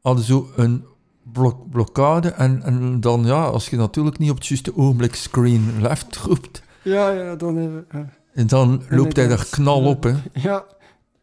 hadden 0.01 0.23
zo 0.25 0.51
een 0.55 0.85
blok 1.31 1.69
blokkade. 1.69 2.29
En, 2.29 2.61
en 2.63 2.99
dan, 2.99 3.25
ja, 3.25 3.43
als 3.45 3.69
je 3.69 3.75
natuurlijk 3.77 4.17
niet 4.17 4.29
op 4.29 4.37
het 4.37 4.45
juiste 4.47 4.75
ogenblik 4.77 5.15
screen 5.15 5.81
left 5.81 6.15
roept, 6.17 6.63
Ja, 6.83 7.09
ja, 7.09 7.35
dan 7.35 7.55
hebben 7.55 7.85
we... 7.89 8.05
en 8.33 8.47
dan 8.47 8.69
loopt 8.89 9.15
hij 9.15 9.23
Inderdaad. 9.23 9.49
knal 9.49 9.85
op, 9.85 10.03
hè. 10.03 10.13
Ja, 10.33 10.65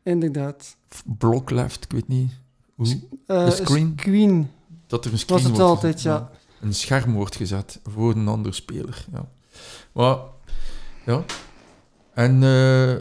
inderdaad. 0.02 0.76
Blok 1.18 1.50
left, 1.50 1.84
ik 1.84 1.90
weet 1.92 2.08
niet 2.08 2.38
hoe. 2.86 3.00
Eh, 3.26 3.44
De 3.44 3.50
screen? 3.50 3.94
Screen 3.96 4.50
Dat 4.86 5.04
er 5.04 5.12
een 5.12 5.18
screen 5.18 5.38
was 5.38 5.46
het 5.46 5.56
wordt 5.56 5.70
altijd, 5.70 5.94
gezet, 5.94 6.12
ja. 6.12 6.30
Een 6.60 6.74
scherm 6.74 7.12
wordt 7.12 7.36
gezet 7.36 7.80
voor 7.84 8.14
een 8.14 8.28
andere 8.28 8.54
speler, 8.54 9.06
ja. 9.12 9.28
Maar, 9.92 10.18
ja. 11.06 11.24
En, 12.14 12.42
eh, 12.42 12.94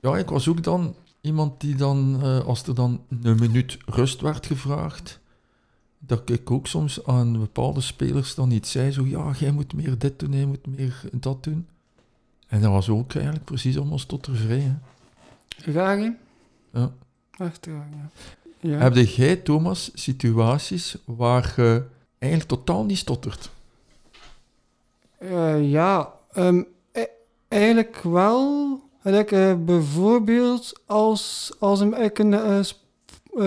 ja, 0.00 0.16
ik 0.16 0.28
was 0.28 0.48
ook 0.48 0.62
dan 0.62 0.94
iemand 1.20 1.60
die 1.60 1.74
dan, 1.74 2.18
eh, 2.22 2.46
als 2.46 2.62
er 2.62 2.74
dan 2.74 3.04
een 3.20 3.38
minuut 3.38 3.78
rust 3.86 4.20
werd 4.20 4.46
gevraagd, 4.46 5.20
dat 5.98 6.30
ik 6.30 6.50
ook 6.50 6.66
soms 6.66 7.06
aan 7.06 7.38
bepaalde 7.38 7.80
spelers 7.80 8.34
dan 8.34 8.50
iets 8.50 8.70
zei, 8.70 8.90
zo 8.90 9.06
ja, 9.06 9.32
jij 9.38 9.50
moet 9.50 9.74
meer 9.74 9.98
dit 9.98 10.18
doen, 10.18 10.32
jij 10.32 10.46
moet 10.46 10.66
meer 10.66 11.00
dat 11.12 11.44
doen. 11.44 11.66
En 12.46 12.60
dat 12.60 12.70
was 12.70 12.88
ook 12.88 13.14
eigenlijk 13.14 13.44
precies 13.44 13.76
allemaal 13.76 13.98
stottervrij. 13.98 14.58
Hè. 14.58 14.74
Raar, 15.72 15.98
hè? 15.98 16.10
Ja. 16.72 16.92
Echt 17.38 17.66
raar, 17.66 17.88
ja. 17.90 18.10
Ja. 18.62 18.78
Heb 18.78 18.94
jij, 18.94 19.36
Thomas, 19.36 19.90
situaties 19.94 20.96
waar 21.04 21.52
je 21.56 21.82
eigenlijk 22.18 22.52
totaal 22.52 22.84
niet 22.84 22.98
stottert? 22.98 23.50
Eh, 25.18 25.70
ja, 25.70 26.12
ehm, 26.32 26.62
e- 26.92 27.06
eigenlijk 27.48 27.96
wel. 28.02 28.80
Like, 29.02 29.36
eh, 29.48 29.54
bijvoorbeeld 29.64 30.80
als, 30.86 31.52
als 31.58 31.80
ik 31.80 32.18
een 32.18 32.34
eh, 32.34 32.62
sp- 32.62 32.80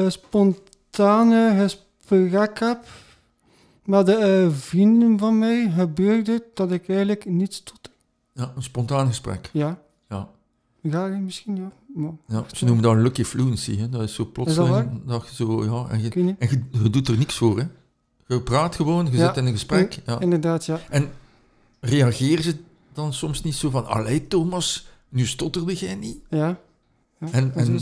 spontane 0.08 1.56
gesprek 1.60 2.60
heb 2.60 2.86
met 3.84 4.06
de 4.06 4.48
vrienden 4.52 5.18
van 5.20 5.38
mij, 5.40 5.72
gebeurt 5.76 6.28
het 6.28 6.44
dat 6.54 6.72
ik 6.72 6.88
eigenlijk 6.90 7.26
niet 7.26 7.54
stotter. 7.54 7.92
Ja, 8.32 8.52
een 8.56 8.64
spontaan 8.64 9.08
gesprek. 9.08 9.50
Ja, 9.54 9.80
Ja. 10.10 10.30
hè, 10.82 11.08
misschien, 11.10 11.56
ja. 11.58 11.72
Ja, 12.28 12.44
ze 12.52 12.66
noemen 12.66 12.84
dat 12.84 12.94
een 12.94 13.02
lucky 13.02 13.24
fluency. 13.24 13.78
Hè. 13.78 13.90
Dat 13.90 14.02
is 14.02 14.14
zo 14.16 14.26
plotseling 14.26 15.02
dat, 15.06 15.28
je 15.30 15.36
zo, 15.36 15.64
ja, 15.64 15.88
en, 15.90 16.02
je, 16.02 16.10
en 16.40 16.50
je, 16.50 16.64
je 16.84 16.90
doet 16.90 17.08
er 17.08 17.18
niks 17.18 17.36
voor. 17.38 17.58
Hè. 17.60 17.66
Je 18.28 18.42
praat 18.42 18.76
gewoon, 18.76 19.06
je 19.12 19.18
Ja. 19.18 19.28
zit 19.28 19.38
in 19.38 19.46
een 19.46 19.52
gesprek. 19.52 20.00
Ja. 20.06 20.20
Inderdaad, 20.20 20.66
ja. 20.66 20.80
En 20.90 21.12
reageren 21.80 22.44
ze 22.44 22.56
dan 22.94 23.14
soms 23.14 23.44
niet 23.44 23.56
zo 23.56 23.70
van, 23.70 23.86
allee 23.88 24.28
Thomas, 24.28 24.88
nu 25.10 25.26
stotterde 25.26 25.74
jij 25.74 25.96
niet? 25.96 26.18
Ja. 26.30 26.60
ja. 27.20 27.28
En- 27.32 27.54
en- 27.56 27.80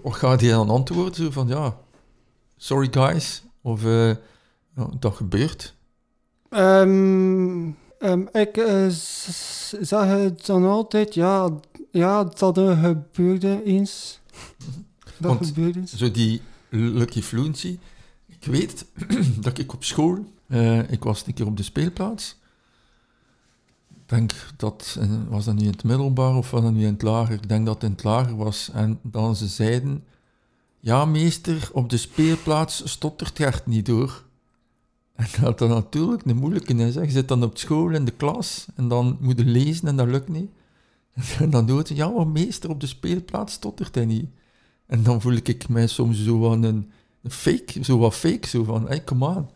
Of 0.00 0.14
gaat 0.16 0.40
hij 0.40 0.50
dan 0.50 0.70
antwoorden 0.70 1.14
zo 1.14 1.30
van, 1.30 1.48
ja, 1.48 1.76
sorry 2.56 2.88
guys, 2.90 3.44
of 3.62 3.84
eh, 3.84 4.10
dat 4.98 5.14
gebeurt. 5.16 5.74
Ehm, 6.48 7.70
ehm, 7.98 8.20
ik 8.32 8.56
eh, 8.56 8.88
z- 8.88 9.28
z- 9.28 9.72
zeg 9.80 10.06
het 10.08 10.46
dan 10.46 10.64
altijd, 10.64 11.14
ja, 11.14 11.50
ja 11.90 12.24
dat 12.24 12.56
er 12.56 12.76
gebeurde 12.76 13.62
eens. 13.64 14.20
Dat 15.18 15.30
Want- 15.32 15.46
gebeurde 15.46 15.78
eens. 15.78 15.96
Zo 15.96 16.10
die 16.10 16.40
lucky 16.70 17.22
fluency. 17.22 17.78
Ik 18.26 18.44
weet 18.44 18.86
dat 19.40 19.58
ik 19.58 19.72
op 19.72 19.84
school, 19.84 20.24
eh, 20.46 20.90
ik 20.90 21.04
was 21.04 21.26
een 21.26 21.34
keer 21.34 21.46
op 21.46 21.56
de 21.56 21.62
speelplaats. 21.62 22.36
Ik 23.90 24.12
denk 24.12 24.32
dat, 24.56 24.96
eh, 25.00 25.08
was 25.28 25.44
dat 25.44 25.54
nu 25.54 25.60
in 25.62 25.70
het 25.70 25.84
middelbaar 25.84 26.36
of 26.36 26.50
was 26.50 26.62
dat 26.62 26.72
nu 26.72 26.86
in 26.86 26.92
het 26.92 27.02
lager? 27.02 27.34
Ik 27.34 27.48
denk 27.48 27.66
dat 27.66 27.74
het 27.74 27.84
in 27.84 27.90
het 27.90 28.04
lager 28.04 28.36
was. 28.36 28.70
En 28.72 28.98
dan 29.02 29.36
ze 29.36 29.46
zeiden, 29.46 30.04
ja 30.80 31.04
meester, 31.04 31.68
op 31.72 31.90
de 31.90 31.96
speelplaats 31.96 32.82
stottert 32.90 33.36
Gert 33.36 33.66
niet 33.66 33.86
door. 33.86 34.24
En 35.16 35.26
dat 35.40 35.58
dat 35.58 35.68
natuurlijk 35.68 36.24
een 36.24 36.36
moeilijke 36.36 36.74
is. 36.74 36.94
hè. 36.94 37.00
Je 37.02 37.10
zit 37.10 37.28
dan 37.28 37.42
op 37.42 37.58
school 37.58 37.90
in 37.90 38.04
de 38.04 38.10
klas 38.10 38.66
en 38.74 38.88
dan 38.88 39.16
moet 39.20 39.38
je 39.38 39.44
lezen 39.44 39.88
en 39.88 39.96
dat 39.96 40.06
lukt 40.06 40.28
niet. 40.28 40.50
En 41.38 41.50
dan 41.50 41.66
doet 41.66 41.88
hij, 41.88 41.96
ja 41.96 42.08
maar 42.08 42.26
meester, 42.26 42.70
op 42.70 42.80
de 42.80 42.86
speelplaats 42.86 43.52
stottert 43.52 43.94
hij 43.94 44.04
niet. 44.04 44.26
En 44.86 45.02
dan 45.02 45.20
voel 45.20 45.32
ik 45.32 45.68
mij 45.68 45.86
soms 45.86 46.24
zo 46.24 46.38
van 46.40 46.62
een, 46.62 46.90
een 47.22 47.30
fake, 47.30 47.84
zo 47.84 47.98
wat 47.98 48.14
fake, 48.14 48.48
zo 48.48 48.64
van, 48.64 48.86
hey, 48.88 49.04
come 49.04 49.26
on. 49.26 49.46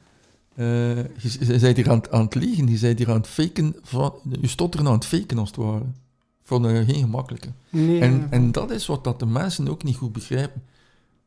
Eh, 0.54 0.96
je, 0.96 1.36
je 1.40 1.58
bent 1.60 1.76
hier 1.76 1.90
aan, 1.90 1.98
het- 1.98 2.10
aan 2.10 2.24
het 2.24 2.34
liegen, 2.34 2.68
je 2.68 2.78
bent 2.80 2.98
hier 2.98 3.08
aan 3.10 3.16
het 3.16 3.26
faken, 3.26 3.74
van, 3.82 4.12
je 4.40 4.46
stotteren 4.48 4.86
aan 4.86 4.92
het 4.94 5.04
faken 5.04 5.38
als 5.38 5.48
het 5.48 5.56
ware. 5.58 5.84
Van 6.42 6.66
eh, 6.68 6.74
geen 6.86 6.94
gemakkelijke. 7.00 7.48
Nee, 7.68 8.00
En, 8.00 8.26
en 8.30 8.52
dat 8.52 8.70
is 8.70 8.86
wat 8.86 9.04
dat 9.04 9.18
de 9.18 9.26
mensen 9.26 9.68
ook 9.68 9.82
niet 9.84 9.96
goed 9.96 10.12
begrijpen. 10.12 10.62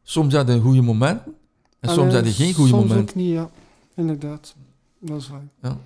Soms 0.04 0.34
je 0.34 0.60
goede 0.62 0.82
momenten, 0.82 1.34
en 1.80 1.90
soms 1.90 2.14
heb 2.14 2.26
je 2.26 2.32
geen 2.32 2.54
goede 2.54 2.70
soms 2.70 2.82
momenten. 2.90 3.10
ook 3.16 3.16
niet, 3.16 3.32
ja. 3.32 3.50
Inderdaad. 3.96 4.56
Dat 5.00 5.22
is 5.22 5.30
waar. 5.30 5.48
Ja. 5.62 5.78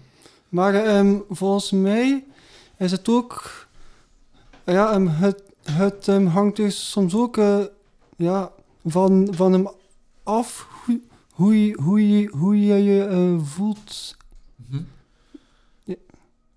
Maar 0.50 0.74
ehm, 0.76 1.18
volgens 1.30 1.72
mij 1.72 2.26
is 2.78 2.92
het 2.92 3.10
ook... 3.10 3.66
Ja, 4.66 4.92
ehm, 4.92 5.08
het, 5.08 5.44
het 5.72 6.08
ehm, 6.08 6.26
hangt 6.26 6.56
dus 6.56 6.90
soms 6.90 7.16
ook 7.16 7.38
eh, 7.38 7.64
ja, 8.16 8.52
van, 8.86 9.28
van 9.32 9.52
hem 9.52 9.70
af 10.24 10.68
hoe, 10.86 11.02
hoe, 11.32 11.66
je, 11.66 11.78
hoe, 11.82 12.10
je, 12.10 12.28
hoe 12.28 12.66
je 12.66 12.74
je 12.74 13.04
eh, 13.04 13.46
voelt. 13.46 14.16
Mhm. 14.56 14.84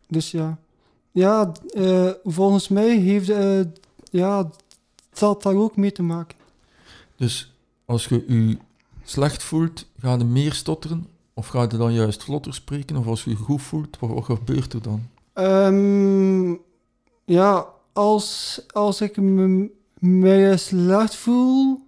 Dus 0.08 0.30
ja. 0.30 0.58
Ja, 1.10 1.52
eh, 1.68 2.10
volgens 2.24 2.68
mij 2.68 2.96
heeft 2.96 3.32
ja, 4.10 4.50
dat 5.12 5.42
daar 5.42 5.54
ook 5.54 5.76
mee 5.76 5.92
te 5.92 6.02
maken. 6.02 6.36
Dus 7.16 7.52
als 7.84 8.06
je 8.06 8.24
je 8.28 8.58
slecht 9.04 9.42
voelt, 9.42 9.86
ga 9.98 10.14
je 10.14 10.24
meer 10.24 10.52
stotteren? 10.52 11.06
Of 11.40 11.46
ga 11.46 11.62
je 11.62 11.76
dan 11.76 11.92
juist 11.92 12.22
vlotter 12.22 12.54
spreken? 12.54 12.96
Of 12.96 13.06
als 13.06 13.24
je 13.24 13.30
je 13.30 13.36
goed 13.36 13.62
voelt, 13.62 13.98
wat, 13.98 14.10
wat 14.10 14.24
gebeurt 14.24 14.72
er 14.72 14.82
dan? 14.82 15.08
Ehm, 15.32 16.54
ja, 17.24 17.66
als, 17.92 18.60
als 18.72 19.00
ik 19.00 19.16
me, 19.16 20.56
slecht 20.58 21.14
voel, 21.14 21.86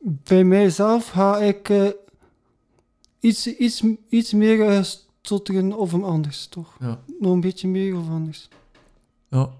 bij 0.00 0.44
mijzelf 0.44 1.08
ga 1.08 1.38
ik 1.38 1.68
eh, 1.68 1.86
iets, 3.20 3.46
iets, 3.46 3.84
iets 4.08 4.32
meer 4.32 4.84
stotteren 5.22 5.76
of 5.78 5.92
een 5.92 6.04
anders, 6.04 6.46
toch? 6.46 6.76
Ja. 6.80 7.00
Nog 7.20 7.32
een 7.32 7.40
beetje 7.40 7.68
meer 7.68 7.96
of 7.96 8.08
anders. 8.08 8.48
Ja. 9.28 9.50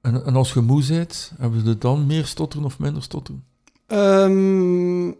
En, 0.00 0.24
en 0.24 0.36
als 0.36 0.52
je 0.52 0.60
moe 0.60 0.86
bent, 0.86 1.32
hebben 1.38 1.64
we 1.64 1.78
dan 1.78 2.06
meer 2.06 2.26
stotteren 2.26 2.66
of 2.66 2.78
minder 2.78 3.02
stotteren? 3.02 3.44
Ehm, 3.86 5.12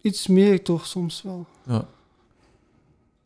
iets 0.00 0.26
meer 0.26 0.62
toch 0.62 0.86
soms 0.86 1.22
wel. 1.22 1.46
Ja. 1.66 1.88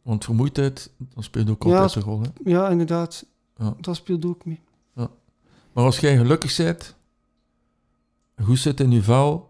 Want 0.02 0.24
vermoeidheid, 0.24 0.90
dat 1.14 1.24
speelt 1.24 1.50
ook 1.50 1.62
Ja, 1.62 1.70
altijd 1.80 1.94
een 1.94 2.10
rol. 2.10 2.20
Hè? 2.22 2.28
Ja, 2.44 2.68
inderdaad. 2.68 3.24
Ja. 3.56 3.74
Dat 3.80 3.96
speelt 3.96 4.24
ook 4.24 4.44
mee. 4.44 4.60
Maar 5.72 5.84
als 5.84 5.98
jij 6.00 6.16
gelukkig 6.16 6.56
bent, 6.56 6.94
goed 8.42 8.58
zit 8.58 8.80
in 8.80 8.90
je 8.90 9.02
vel, 9.02 9.48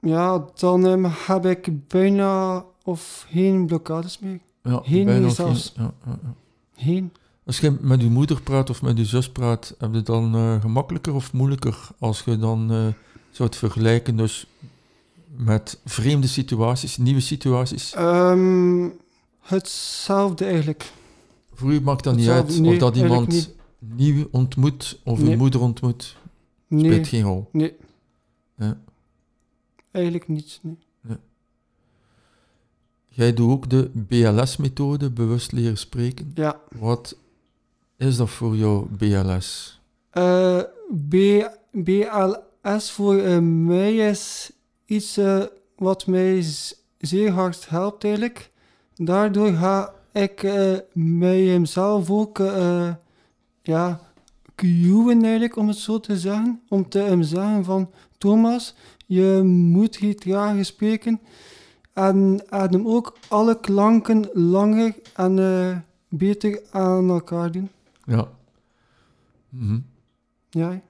Ja, 0.00 0.44
dan 0.54 0.86
ehm, 0.86 1.04
heb 1.26 1.46
ik 1.46 1.88
bijna 1.88 2.64
of 2.84 3.26
geen 3.30 3.66
blokkades 3.66 4.18
meer. 4.18 4.40
ja, 4.62 4.80
Heen 4.84 5.04
bijna 5.04 5.26
geen- 5.26 5.34
zelfs. 5.34 5.72
ja, 5.76 5.92
ja, 6.06 6.18
ja. 6.22 6.34
Heen. 6.74 7.12
Als 7.46 7.58
je 7.60 7.76
met 7.80 8.00
je 8.02 8.10
moeder 8.10 8.42
praat 8.42 8.70
of 8.70 8.82
met 8.82 8.98
je 8.98 9.04
zus 9.04 9.30
praat, 9.32 9.74
heb 9.78 9.94
je 9.94 10.02
dan 10.02 10.34
eh, 10.34 10.60
gemakkelijker 10.60 11.14
of 11.14 11.32
moeilijker 11.32 11.88
als 11.98 12.22
je 12.24 12.38
dan 12.38 12.70
eh, 12.70 12.86
zou 13.30 13.48
het 13.48 13.56
vergelijken 13.56 14.16
dus 14.16 14.46
met 15.36 15.80
vreemde 15.84 16.26
situaties, 16.26 16.96
nieuwe 16.96 17.20
situaties? 17.20 17.92
Ehm, 17.94 18.88
hetzelfde 19.48 20.44
eigenlijk. 20.44 20.92
Voor 21.54 21.72
u 21.72 21.80
maakt 21.80 22.04
dat 22.04 22.16
niet 22.16 22.28
uit 22.28 22.58
Nee, 22.60 22.72
of 22.72 22.78
dat 22.78 22.96
iemand 22.96 23.54
nieuw 23.78 24.28
ontmoet 24.30 25.00
of 25.04 25.18
Nee. 25.18 25.32
een 25.32 25.38
moeder 25.38 25.60
ontmoet, 25.60 26.16
Nee, 26.66 26.92
speelt 26.92 27.06
geen 27.08 27.22
rol. 27.22 27.48
nee. 27.52 27.76
Ja. 28.56 28.80
Eigenlijk 29.90 30.28
niet. 30.28 30.60
Nee. 30.62 30.76
Jij 33.08 33.32
doet 33.34 33.50
ook 33.50 33.70
de 33.70 33.90
BLS-methode, 33.94 35.10
bewust 35.10 35.52
leren 35.52 35.78
spreken. 35.78 36.30
Ja. 36.34 36.60
Wat 36.78 37.16
is 37.96 38.16
dat 38.16 38.30
voor 38.30 38.56
jou, 38.56 38.86
BLS? 38.86 39.80
Eh, 40.10 40.60
B, 41.08 41.14
BLS 41.72 42.90
voor 42.90 43.16
eh, 43.16 43.38
mij 43.38 43.96
is 43.96 44.50
iets 44.84 45.16
eh, 45.16 45.42
wat 45.76 46.06
mij 46.06 46.44
zeer 46.98 47.30
hard 47.30 47.68
helpt 47.68 48.04
eigenlijk. 48.04 48.50
Daardoor 48.98 49.52
ga 49.52 49.92
ik 50.12 50.42
eh 50.42 50.76
mij 50.92 51.66
zelf 51.66 52.10
ook 52.10 52.38
eh, 52.38 52.94
ja, 53.62 54.00
cueën 54.54 55.22
eigenlijk, 55.22 55.56
om 55.56 55.68
het 55.68 55.76
zo 55.76 56.00
te 56.00 56.18
zeggen. 56.18 56.60
Om 56.68 56.88
te 56.88 56.98
hem 56.98 57.22
zeggen 57.22 57.64
van, 57.64 57.90
Thomas, 58.18 58.74
je 59.06 59.42
moet 59.44 59.96
hier 59.96 60.16
trager 60.16 60.64
spreken. 60.64 61.20
En, 61.92 62.42
hem 62.48 62.86
ook 62.88 63.16
alle 63.28 63.60
klanken 63.60 64.28
langer 64.32 64.94
en 65.14 65.38
eh, 65.38 65.76
beter 66.08 66.62
aan 66.70 67.08
elkaar 67.08 67.50
doen. 67.52 67.70
Ja. 68.04 68.28
Mhm. 69.48 69.78
Ja, 70.50 70.80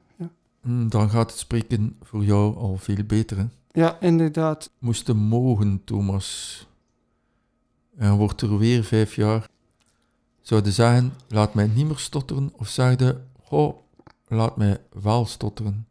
Mm, 0.63 0.89
Dan 0.89 1.11
gaat 1.11 1.31
het 1.31 1.39
spreken 1.41 1.97
voor 2.03 2.25
jou 2.25 2.57
al 2.57 2.77
veel 2.77 3.05
beter. 3.07 3.37
Hè? 3.37 3.45
ja 3.73 4.01
inderdaad. 4.01 4.71
Moesten 4.79 5.17
mogen, 5.17 5.85
Thomas. 5.85 6.68
En 7.99 8.17
wordt 8.17 8.41
er 8.41 8.59
weer 8.59 8.85
vijf 8.85 9.15
jaar. 9.15 9.49
Zouden 10.41 10.73
zeggen, 10.73 11.13
laat 11.29 11.55
mij 11.55 11.67
niet 11.75 11.87
meer 11.87 11.99
stotteren. 11.99 12.53
Of 12.57 12.69
zeiden, 12.69 13.29
oh, 13.49 13.77
laat 14.29 14.57
mij 14.57 14.81
wel 15.03 15.27
stotteren. 15.27 15.87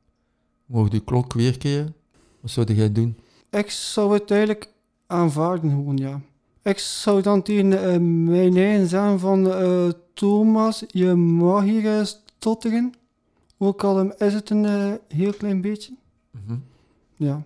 Mocht 0.65 0.91
de 0.91 0.99
klok 0.99 1.33
weer 1.33 1.57
keren? 1.57 1.95
Wat 2.39 2.51
zou 2.51 2.73
jij 2.73 2.91
doen? 2.91 3.17
Ik 3.49 3.69
zou 3.69 4.13
het 4.13 4.31
eigenlijk 4.31 4.73
aanvaarden 5.07 5.69
gewoon, 5.69 5.97
ja. 5.97 6.21
Ik 6.61 6.77
zou 6.77 7.21
dan 7.21 7.41
tegen 7.41 7.83
eh, 7.83 7.99
mijn 7.99 8.57
eigen 8.57 8.87
zeggen 8.87 9.19
van... 9.19 9.51
eh, 9.51 9.87
Thomas, 10.13 10.83
je 10.87 11.13
mag 11.13 11.63
hier 11.63 11.97
eh, 11.99 12.05
stotteren. 12.05 12.93
Ook 13.57 13.83
al 13.83 14.13
is 14.13 14.33
het 14.33 14.49
een 14.49 14.99
heel 15.07 15.33
klein 15.33 15.61
beetje. 15.61 15.93
Mhm. 16.31 16.57
Ja. 17.15 17.43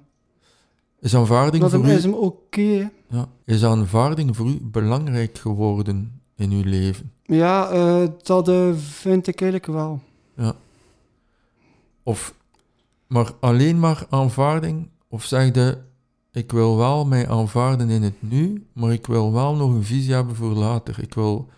Is 1.00 1.16
aanvaarding 1.16 1.62
Dat 1.62 1.72
voor 1.72 1.84
hem 1.84 1.90
u... 1.92 1.96
is 1.96 2.04
hem 2.04 2.14
oké. 2.14 2.92
Ja. 3.12 3.30
Is 3.46 3.66
aanvaarding 3.66 4.36
voor 4.36 4.48
u 4.48 4.60
belangrijk 4.62 5.38
geworden 5.38 6.22
in 6.36 6.52
uw 6.52 6.64
leven? 6.64 7.12
Ja, 7.24 7.70
eh, 7.70 8.08
dat 8.24 8.48
eh, 8.48 8.74
vind 8.76 9.28
ik 9.28 9.42
eigenlijk 9.42 9.72
wel. 9.72 10.02
Of 12.04 12.34
maar 13.08 13.32
alleen 13.40 13.80
maar 13.80 14.06
aanvaarding? 14.10 14.90
Of 15.08 15.24
zeg 15.24 15.54
je, 15.54 15.78
ik 16.32 16.52
wil 16.52 16.78
wel 16.78 17.06
mij 17.06 17.30
aanvaarden 17.30 17.90
in 17.90 18.02
het 18.02 18.14
nu, 18.20 18.68
maar 18.74 18.94
ik 18.94 19.08
wil 19.08 19.34
wel 19.34 19.56
nog 19.56 19.74
een 19.74 19.84
visie 19.84 20.14
hebben 20.14 20.36
voor 20.36 20.52
later. 20.52 21.00
Ik 21.00 21.14
wil 21.14 21.50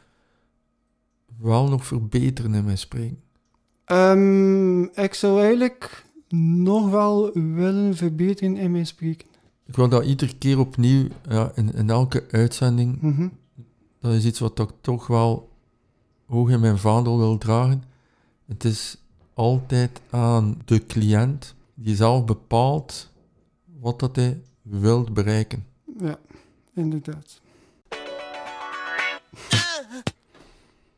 wel 1.40 1.68
nog 1.68 1.86
verbeteren 1.86 2.54
in 2.54 2.66
mijn 2.66 2.78
spreken. 2.78 3.22
Ehm, 3.86 4.84
ik 4.84 5.14
zou 5.14 5.42
eigenlijk 5.42 6.06
nog 6.60 6.90
wel 6.90 7.32
willen 7.34 7.96
verbeteren 7.96 8.58
in 8.58 8.72
mijn 8.72 8.88
spreken. 8.88 9.28
Ik 9.74 9.80
wil 9.80 9.90
dat 9.90 10.06
iedere 10.06 10.38
keer 10.38 10.60
opnieuw, 10.60 11.08
ja, 11.30 11.52
in, 11.56 11.74
in 11.74 11.90
elke 11.90 12.26
uitzending, 12.32 13.02
Mhm. 13.02 13.28
dat 14.00 14.14
is 14.14 14.26
iets 14.26 14.40
wat 14.40 14.60
ik 14.60 14.70
toch 14.82 15.08
wel 15.08 15.50
hoog 16.26 16.50
in 16.50 16.60
mijn 16.60 16.78
vaandel 16.78 17.18
wil 17.18 17.38
dragen. 17.38 17.84
Het 18.46 18.64
is 18.64 18.98
altijd 19.34 20.02
aan 20.10 20.62
de 20.66 20.86
cliënt 20.86 21.56
die 21.74 21.96
zelf 21.96 22.26
bepaalt 22.26 23.12
wat 23.80 24.00
dat 24.00 24.16
hij 24.16 24.42
wil 24.62 25.04
bereiken. 25.14 25.66
Ja, 26.00 26.18
inderdaad. 26.74 27.42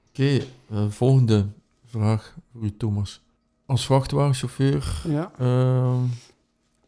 Oké, 0.09 0.39
eh, 0.69 0.89
volgende 0.89 1.45
vraag 1.85 2.35
voor 2.51 2.63
u, 2.63 2.77
Thomas. 2.77 3.21
Als 3.65 3.85
vrachtwagenchauffeur, 3.85 5.01
Ja, 5.07 5.31
ehm, 5.37 6.01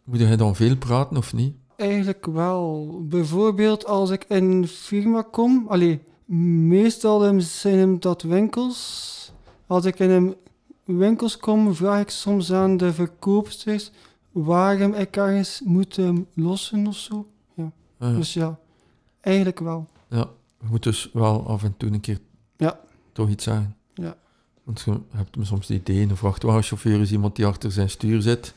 moet 0.04 0.20
hij 0.20 0.36
dan 0.38 0.56
veel 0.56 0.78
praten 0.78 1.18
of 1.18 1.34
niet? 1.34 1.56
Eigenlijk 1.78 2.26
wel. 2.26 2.88
Bijvoorbeeld 3.10 3.86
als 3.86 4.10
ik 4.10 4.24
in 4.28 4.44
een 4.44 4.68
firma 4.68 5.22
kom, 5.32 5.66
allee, 5.68 6.02
meestal 6.68 7.40
zijn 7.40 7.78
hem 7.78 8.00
dat 8.00 8.22
winkels. 8.22 9.16
Als 9.68 9.86
ik 9.86 10.00
in 10.00 10.10
een 10.10 10.36
winkels 10.84 11.38
kom, 11.38 11.74
vraag 11.76 12.02
ik 12.02 12.10
soms 12.10 12.54
aan 12.54 12.78
de 12.78 12.94
verkoopsters 12.94 13.92
waarom 14.32 14.94
ik 14.94 15.18
ergens 15.18 15.62
moet 15.66 15.98
ehm, 15.98 16.22
lossen 16.34 16.88
of 16.88 16.96
zo. 16.96 17.28
Eh, 17.98 18.16
Dus 18.16 18.34
ja, 18.34 18.60
eigenlijk 19.22 19.60
wel. 19.60 19.88
Ja, 20.10 20.30
je 20.60 20.68
moet 20.70 20.84
dus 20.84 21.10
wel 21.14 21.48
af 21.48 21.64
en 21.64 21.78
toe 21.78 21.92
een 21.92 22.00
keer 22.00 22.20
Ja. 22.58 22.80
toch 23.12 23.30
iets 23.30 23.44
zeggen. 23.44 23.76
Ja. 23.94 24.16
Want 24.64 24.82
je 24.86 25.00
hebt 25.10 25.38
soms 25.42 25.68
het 25.68 25.78
idee, 25.78 26.02
een 26.10 26.18
vrachtwagenchauffeur 26.18 27.00
is 27.02 27.12
iemand 27.12 27.36
die 27.36 27.46
achter 27.46 27.72
zijn 27.72 27.90
stuur 27.90 28.22
zit. 28.22 28.54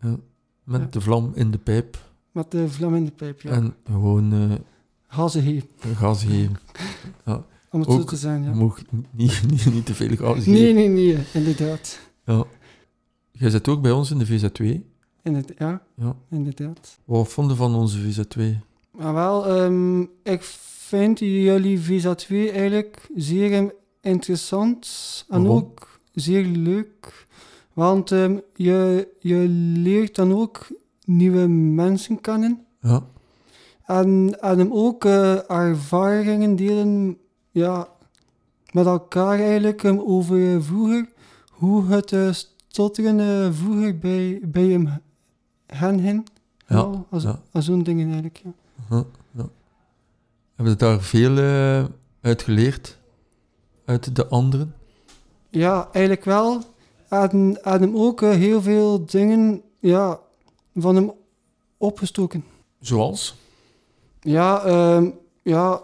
Ja, 0.00 0.16
met 0.68 0.80
Ja. 0.80 0.86
de 0.90 1.00
vlam 1.00 1.32
in 1.34 1.50
de 1.50 1.58
pijp. 1.58 1.98
Met 2.32 2.50
de 2.50 2.68
vlam 2.68 2.94
in 2.94 3.04
de 3.04 3.10
pijp, 3.10 3.40
ja. 3.40 3.50
En 3.50 3.74
gewoon 3.86 4.32
hier, 5.32 5.62
gas 5.94 6.24
geven. 6.24 6.56
om 7.70 7.80
het 7.80 7.90
zo 7.90 8.04
te 8.04 8.16
zijn, 8.16 8.42
ja. 8.42 8.54
mag 8.54 8.80
niet, 9.10 9.42
niet, 9.50 9.72
niet 9.72 9.86
te 9.86 9.94
veel 9.94 10.16
gas 10.16 10.36
geven. 10.36 10.52
Nee, 10.52 10.72
nee, 10.74 10.88
nee, 10.88 11.18
inderdaad. 11.32 11.98
Ja. 12.24 12.44
Jij 13.32 13.50
zit 13.50 13.68
ook 13.68 13.82
bij 13.82 13.92
ons 13.92 14.10
in 14.10 14.18
de 14.18 14.26
VZ2. 14.26 14.82
Inderdaad, 15.22 15.56
ja, 15.58 15.82
Ja. 15.96 16.16
inderdaad. 16.30 16.98
Wat 17.04 17.28
vonden 17.28 17.56
van 17.56 17.74
onze 17.74 17.98
VZ2? 17.98 18.58
Maar 18.90 19.14
wel, 19.14 19.46
ehm, 19.46 20.00
ik 20.22 20.42
vind 20.88 21.18
jullie 21.18 21.80
Visa 21.80 22.14
2 22.14 22.50
eigenlijk 22.50 23.08
zeer 23.16 23.74
interessant 24.00 24.86
en 25.28 25.42
Waarom? 25.42 25.56
ook 25.58 26.00
zeer 26.12 26.44
leuk. 26.44 27.26
Want 27.78 28.12
ehm, 28.12 28.38
je, 28.54 29.08
je 29.18 29.36
leert 29.78 30.14
dan 30.14 30.34
ook 30.34 30.66
nieuwe 31.04 31.46
mensen 31.46 32.20
kennen. 32.20 32.66
Ja, 32.80 33.02
En, 33.84 34.40
en 34.40 34.58
hem 34.58 34.72
ook 34.72 35.04
eh, 35.04 35.50
ervaringen 35.50 36.56
delen 36.56 37.18
ja, 37.50 37.88
met 38.72 38.86
elkaar 38.86 39.38
eigenlijk 39.38 39.84
ehm, 39.84 39.98
over 39.98 40.62
vroeger. 40.62 41.08
Hoe 41.50 41.86
het 41.86 42.12
uh, 42.12 42.32
stotteren 42.32 43.20
eh, 43.20 43.52
vroeger 43.52 43.98
bij, 43.98 44.40
bij 44.42 44.68
hem, 44.68 45.00
hen. 46.00 46.24
Ja, 46.66 47.04
als, 47.10 47.22
ja. 47.22 47.40
als 47.52 47.64
zo'n 47.64 47.82
dingen 47.82 48.06
eigenlijk. 48.06 48.42
Ja. 48.44 48.52
ja, 48.90 49.04
ja. 49.30 49.48
Hebben 50.54 50.72
we 50.74 50.78
daar 50.78 51.00
veel 51.00 51.36
uit 52.20 52.42
geleerd? 52.42 52.98
Uit 53.84 54.16
de 54.16 54.26
anderen? 54.26 54.74
Ja, 55.50 55.88
eigenlijk 55.92 56.24
wel. 56.24 56.76
En, 57.08 57.58
hem 57.62 57.96
ook 57.96 58.22
eh, 58.22 58.30
heel 58.30 58.62
veel 58.62 59.06
dingen 59.06 59.62
ja, 59.78 60.20
van 60.74 60.96
hem 60.96 61.12
opgestoken. 61.76 62.44
Zoals? 62.80 63.34
Ja, 64.20 64.64
ehm, 64.64 65.10
ja 65.42 65.82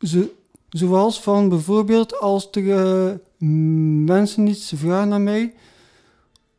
zo, 0.00 0.28
zoals 0.68 1.20
van 1.20 1.48
bijvoorbeeld 1.48 2.20
als 2.20 2.48
er 2.50 2.70
eh, 2.70 3.14
mensen 4.06 4.46
iets 4.46 4.72
vragen 4.76 5.12
aan 5.12 5.22
mij 5.22 5.54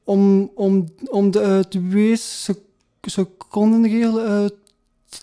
om, 0.04 0.52
om, 0.56 0.86
om 1.10 1.32
de 1.32 1.42
uh, 1.42 1.60
twee 1.60 2.16
sec 2.16 2.58
secondenregel 3.02 4.26
uh, 4.26 4.50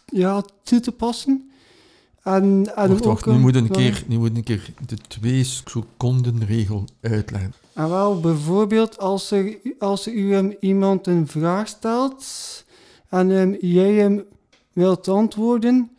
ja, 0.07 0.43
toe 0.63 0.81
te 0.81 0.93
passen. 0.93 1.51
En, 2.23 2.77
en 2.77 2.89
wacht, 2.89 3.05
wacht, 3.05 3.27
ook, 3.27 3.35
nu 3.35 3.41
moet, 3.41 3.55
een 3.55 3.71
keer, 3.71 4.05
nu 4.07 4.19
moet 4.19 4.37
een 4.37 4.43
keer 4.43 4.73
de 4.87 4.97
twee 4.97 5.45
seconden 5.45 6.45
regel 6.45 6.85
uitleggen. 7.01 7.53
En 7.75 7.89
wel, 7.89 8.21
bijvoorbeeld 8.21 8.99
als 8.99 9.31
er, 9.31 9.57
als 9.79 10.09
u 10.09 10.33
hem 10.35 10.57
iemand 10.61 11.07
een 11.07 11.27
vraag 11.27 11.69
stelt 11.69 12.25
en 13.09 13.57
jij 13.61 13.93
hem 13.93 14.25
wilt 14.73 15.09
antwoorden, 15.09 15.91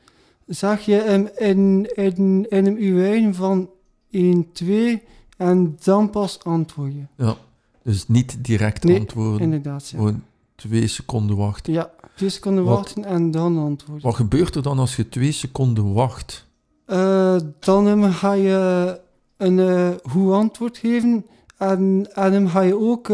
zeg 0.46 0.82
je 0.86 0.94
hem 0.94 1.30
in, 1.38 1.90
in, 1.96 2.46
in 2.50 2.66
hem 2.66 2.76
uw 2.76 3.00
eigen 3.04 3.36
van 3.36 3.70
1, 4.12 4.52
2 4.52 5.04
en 5.38 5.78
dan 5.84 6.10
pas 6.10 6.44
antwoord 6.44 6.94
je. 6.94 7.04
Ja, 7.24 7.36
dus 7.84 8.08
niet 8.08 8.38
direct 8.46 8.84
Nee, 8.84 9.00
antwoorden, 9.00 9.42
Inderdaad, 9.42 9.90
ja. 9.90 9.98
gewoon 9.98 10.24
twee 10.56 10.88
seconden 10.88 11.36
wachten. 11.38 11.74
Ja, 11.74 11.92
twee 12.16 12.30
seconden 12.30 12.64
Wat- 12.64 12.76
wachten 12.78 13.06
en 13.06 13.32
dan 13.32 13.58
antwoorden. 13.58 14.06
Wat 14.06 14.16
gebeurt 14.16 14.56
er 14.56 14.62
dan 14.62 14.80
als 14.80 14.96
je 14.96 15.10
twee 15.10 15.32
seconden 15.32 15.94
wacht? 15.94 16.46
Eh, 16.86 17.36
dan 17.60 18.14
ga 18.14 18.34
je 18.34 19.00
een 19.38 19.60
eh, 19.60 19.90
hoe 20.12 20.34
antwoord 20.34 20.78
geven 20.78 21.26
en, 21.58 22.08
en 22.14 22.34
hem 22.34 22.48
ga 22.48 22.62
je 22.62 22.78
ook 22.80 23.08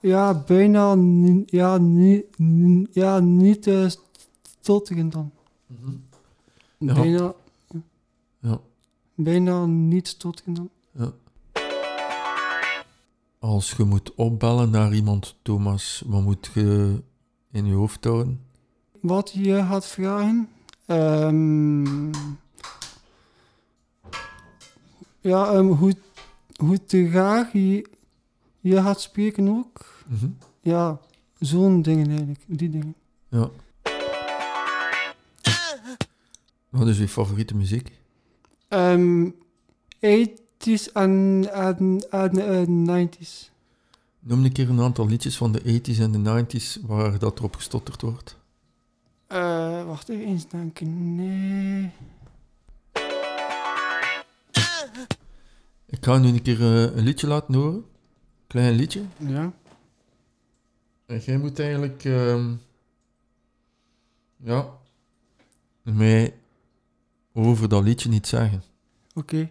ja, 0.00 0.34
bijna 0.46 0.96
ja, 1.46 1.78
ni- 1.78 2.24
ni- 2.36 2.86
ja, 2.90 3.18
niet 3.18 3.66
eh, 3.66 3.86
stotteren 4.60 5.10
dan. 5.10 5.30
Ja. 6.78 6.94
Bijna, 6.94 7.34
Ja. 8.38 8.60
bijna 9.14 9.66
niet 9.66 10.08
stotteren 10.08 10.54
dan. 10.54 10.70
Als 13.38 13.70
je 13.76 13.84
moet 13.84 14.14
opbellen 14.14 14.70
naar 14.70 14.94
iemand, 14.94 15.36
Thomas, 15.42 16.02
wat 16.06 16.22
moet 16.22 16.50
je 16.54 16.98
in 17.50 17.66
je 17.66 17.74
hoofd 17.74 18.04
houden? 18.04 18.40
Wat 19.00 19.30
je 19.34 19.54
gaat 19.64 19.86
vragen? 19.86 20.48
Ehm, 20.86 22.06
ja, 25.20 25.52
ehm, 25.52 25.66
hoe, 25.66 25.94
hoe 26.66 26.84
te 26.84 27.10
graag 27.10 27.52
je, 27.52 27.86
je 28.60 28.82
gaat 28.82 29.00
spreken 29.00 29.48
ook. 29.48 30.04
Mhm. 30.06 30.30
Ja, 30.60 31.00
zo'n 31.38 31.82
dingen 31.82 32.08
eigenlijk, 32.08 32.40
die 32.46 32.70
dingen. 32.70 32.94
Ja. 33.28 33.50
Wat 36.68 36.88
is 36.88 36.98
je 36.98 37.08
favoriete 37.08 37.56
muziek? 37.56 37.90
Ehm 38.68 39.30
80s 40.02 40.92
en, 40.92 41.44
en, 41.52 42.00
en 42.10 42.88
eh, 42.88 43.06
90s. 43.06 43.50
Noem 44.20 44.44
een 44.44 44.52
keer 44.52 44.68
een 44.68 44.80
aantal 44.80 45.06
liedjes 45.06 45.36
van 45.36 45.52
de 45.52 45.60
80s 45.60 45.98
en 46.00 46.12
de 46.12 46.44
90s 46.44 46.86
waar 46.86 47.18
dat 47.18 47.38
erop 47.38 47.56
gestotterd 47.56 48.02
wordt. 48.02 48.36
Eh, 49.26 49.84
wacht 49.84 50.08
even 50.08 50.24
eens 50.24 50.48
denken. 50.48 51.14
Nee. 51.14 51.90
Ik 55.92 56.04
ga 56.04 56.18
nu 56.18 56.28
een 56.28 56.42
keer 56.42 56.60
eh, 56.60 56.96
een 56.96 57.04
liedje 57.04 57.26
laten 57.26 57.54
horen. 57.54 57.84
Klein 58.46 58.74
liedje. 58.74 59.02
Ja. 59.16 59.52
En 61.06 61.18
jij 61.18 61.38
moet 61.38 61.58
eigenlijk... 61.58 62.04
ehm, 62.04 62.54
ja... 64.36 64.68
Mij 65.82 66.34
over 67.32 67.68
dat 67.68 67.82
liedje 67.82 68.08
niet 68.08 68.26
zeggen. 68.26 68.62
Oké. 69.14 69.50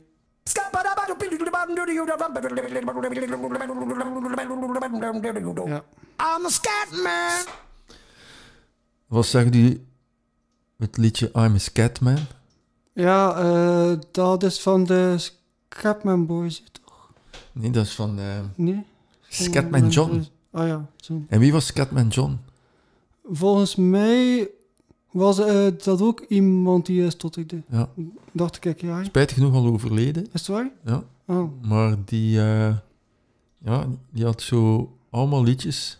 Ja. 5.67 5.83
I'm 6.17 6.45
a 6.45 6.49
scat 6.49 6.91
man. 7.03 7.53
Wat 9.07 9.25
zegt 9.25 9.55
u 9.55 9.85
het 10.77 10.97
liedje 10.97 11.31
I'm 11.33 11.55
a 11.55 11.57
Scatman? 11.57 12.19
Ja, 12.93 13.35
eh, 13.35 13.99
dat 14.11 14.43
is 14.43 14.61
van 14.61 14.83
de 14.83 15.31
Scapman 15.75 16.25
Boys, 16.25 16.63
toch? 16.71 17.11
Nee, 17.51 17.71
dat 17.71 17.85
is 17.85 17.95
van 17.95 18.19
eh, 18.19 18.39
Nee? 18.55 18.83
Scatman 19.27 19.89
John. 19.89 20.25
Ah 20.51 20.67
ja, 20.67 20.89
zo. 20.95 21.21
En 21.27 21.39
wie 21.39 21.51
was 21.51 21.65
Scatman 21.65 22.07
John? 22.07 22.39
Volgens 23.23 23.75
mij 23.75 24.49
Was 25.11 25.39
eh, 25.39 25.67
dat 25.83 26.01
ook 26.01 26.25
iemand 26.27 26.85
die 26.85 27.03
eh, 27.03 27.09
stotterde? 27.09 27.61
Ja. 27.69 27.89
Dacht 28.31 28.65
ik, 28.65 28.81
ja. 28.81 29.03
Spijtig 29.03 29.37
genoeg 29.37 29.53
al 29.53 29.65
overleden. 29.65 30.23
Is 30.23 30.29
het 30.31 30.47
waar? 30.47 30.69
Ja. 30.85 31.03
Oh. 31.25 31.51
Maar 31.61 31.95
die, 32.05 32.39
eh, 32.39 32.75
ja, 33.57 33.87
die 34.09 34.25
had 34.25 34.41
zo 34.41 34.91
allemaal 35.09 35.43
liedjes. 35.43 35.99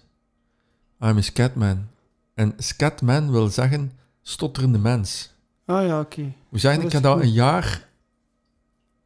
I'm 0.99 1.17
a 1.17 1.21
scatman. 1.21 1.87
En 2.33 2.53
scatman 2.57 3.31
wil 3.31 3.47
zeggen 3.47 3.91
stotterende 4.21 4.77
mens. 4.77 5.33
Ah 5.65 5.85
ja, 5.85 5.99
oké. 5.99 6.33
Hoe 6.49 6.59
zeg 6.59 6.71
Dat 6.71 6.79
ik, 6.79 6.87
ik 6.87 6.87
is 6.87 6.93
heb 6.93 7.03
dat 7.03 7.21
een 7.21 7.31
jaar 7.31 7.89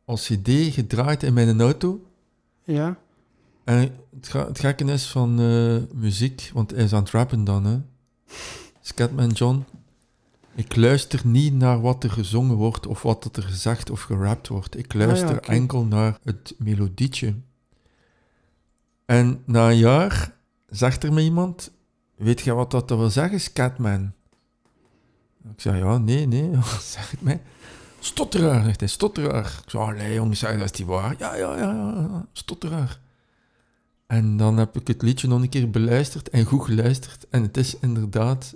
als 0.05 0.25
cd 0.25 0.49
gedraaid 0.73 1.23
in 1.23 1.33
mijn 1.33 1.61
auto. 1.61 2.05
Ja. 2.63 2.97
En 3.63 3.77
het, 4.15 4.27
ga- 4.27 4.47
het 4.47 4.59
gekke 4.59 4.83
is 4.83 5.07
van 5.07 5.39
eh, 5.39 5.77
muziek, 5.97 6.49
want 6.53 6.71
hij 6.71 6.83
is 6.83 6.93
aan 6.93 6.99
het 7.03 7.11
rappen 7.11 7.43
dan, 7.43 7.65
hè. 7.65 7.77
Scatman 8.81 9.29
John. 9.29 9.63
Ik 10.55 10.75
luister 10.75 11.21
niet 11.23 11.53
naar 11.53 11.81
wat 11.81 12.03
er 12.03 12.11
gezongen 12.11 12.55
wordt 12.55 12.87
of 12.87 13.01
wat 13.01 13.37
er 13.37 13.43
gezegd 13.43 13.89
of 13.89 14.01
gerapt 14.01 14.47
wordt. 14.47 14.77
Ik 14.77 14.93
luister 14.93 15.25
Ah 15.27 15.31
ja, 15.33 15.37
oké. 15.37 15.51
enkel 15.51 15.85
naar 15.85 16.17
het 16.23 16.55
melodietje. 16.57 17.35
En 19.05 19.41
na 19.45 19.69
een 19.69 19.77
jaar 19.77 20.33
zegt 20.69 21.03
er 21.03 21.13
me 21.13 21.21
iemand, 21.21 21.71
weet 22.15 22.41
je 22.41 22.53
wat 22.53 22.71
dat 22.71 22.89
wil 22.89 23.09
zeggen, 23.09 23.41
Scatman? 23.41 24.11
Ik 25.53 25.61
zei, 25.61 25.77
ja, 25.77 25.97
nee, 25.97 26.27
nee, 26.27 26.49
zeg 26.93 27.11
het 27.11 27.21
mij. 27.21 27.41
Stotteraar, 28.05 28.63
zegt 28.63 28.79
hij, 28.79 28.89
stotteraar. 28.89 29.59
Ik 29.63 29.69
zei, 29.69 29.83
allee 29.83 30.13
jongens, 30.13 30.39
dat 30.39 30.61
is 30.61 30.71
niet 30.71 30.87
waar. 30.87 31.15
Ja, 31.17 31.35
ja, 31.35 31.57
ja, 31.57 31.73
ja, 31.73 32.25
stotteraar. 32.31 32.99
En 34.07 34.37
dan 34.37 34.57
heb 34.57 34.77
ik 34.77 34.87
het 34.87 35.01
liedje 35.01 35.27
nog 35.27 35.41
een 35.41 35.49
keer 35.49 35.69
beluisterd 35.69 36.29
en 36.29 36.45
goed 36.45 36.65
geluisterd. 36.65 37.25
En 37.29 37.41
het 37.41 37.57
is 37.57 37.79
inderdaad... 37.79 38.55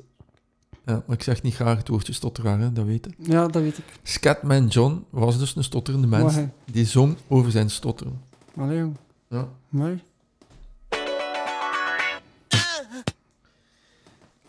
Maar 0.85 1.03
ik 1.07 1.23
zeg 1.23 1.41
niet 1.41 1.53
graag 1.55 1.77
het 1.77 1.87
woordje 1.87 2.13
stotteraar, 2.13 2.59
hè, 2.59 2.73
dat 2.73 2.85
weet 2.85 3.05
je. 3.05 3.31
Ja, 3.31 3.47
dat 3.47 3.61
weet 3.61 3.77
ik. 3.77 3.83
Scatman 4.03 4.67
John 4.67 5.05
was 5.09 5.37
dus 5.37 5.55
een 5.55 5.63
stotterende 5.63 6.07
mens. 6.07 6.35
Die 6.71 6.85
zong 6.85 7.17
over 7.27 7.51
zijn 7.51 7.69
stotteren. 7.69 8.21
Allee, 8.55 8.77
jong. 8.77 8.97
Ja. 9.29 9.47
Mooi. 9.69 10.03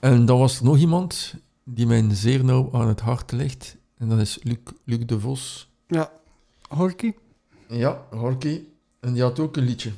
En 0.00 0.26
dan 0.26 0.38
was 0.38 0.58
er 0.58 0.64
nog 0.64 0.78
iemand 0.78 1.34
die 1.64 1.86
mij 1.86 2.06
zeer 2.10 2.44
nauw 2.44 2.68
aan 2.72 2.88
het 2.88 3.00
hart 3.00 3.32
ligt. 3.32 3.78
En 4.00 4.08
dat 4.08 4.18
is 4.18 4.38
Luc, 4.42 4.58
Luc 4.84 5.04
de 5.06 5.20
Vos. 5.20 5.68
Ja. 5.86 6.12
Horky? 6.68 7.12
Ja, 7.68 8.06
Horky. 8.10 8.60
En 9.00 9.12
die 9.12 9.22
had 9.22 9.38
ook 9.38 9.56
een 9.56 9.64
liedje. 9.64 9.92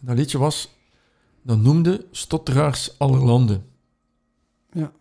Dat 0.00 0.16
liedje 0.16 0.38
was, 0.38 0.68
dat 1.42 1.58
noemde 1.58 2.06
Stotteraars 2.10 2.98
aller 2.98 3.24
landen. 3.24 3.64
Ja. 4.72 4.92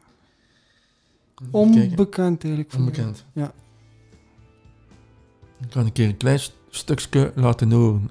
Onbekend 1.51 2.43
eigenlijk. 2.43 2.71
voor 2.71 2.79
mij. 2.81 2.89
Onbekend. 2.89 3.25
Ja. 3.33 3.53
Ik 5.61 5.69
kan 5.69 5.85
een 5.85 5.91
keer 5.91 6.07
een 6.07 6.17
klein 6.17 6.39
st- 6.39 6.53
stukje 6.69 7.31
laten 7.35 7.71
horen. 7.71 8.09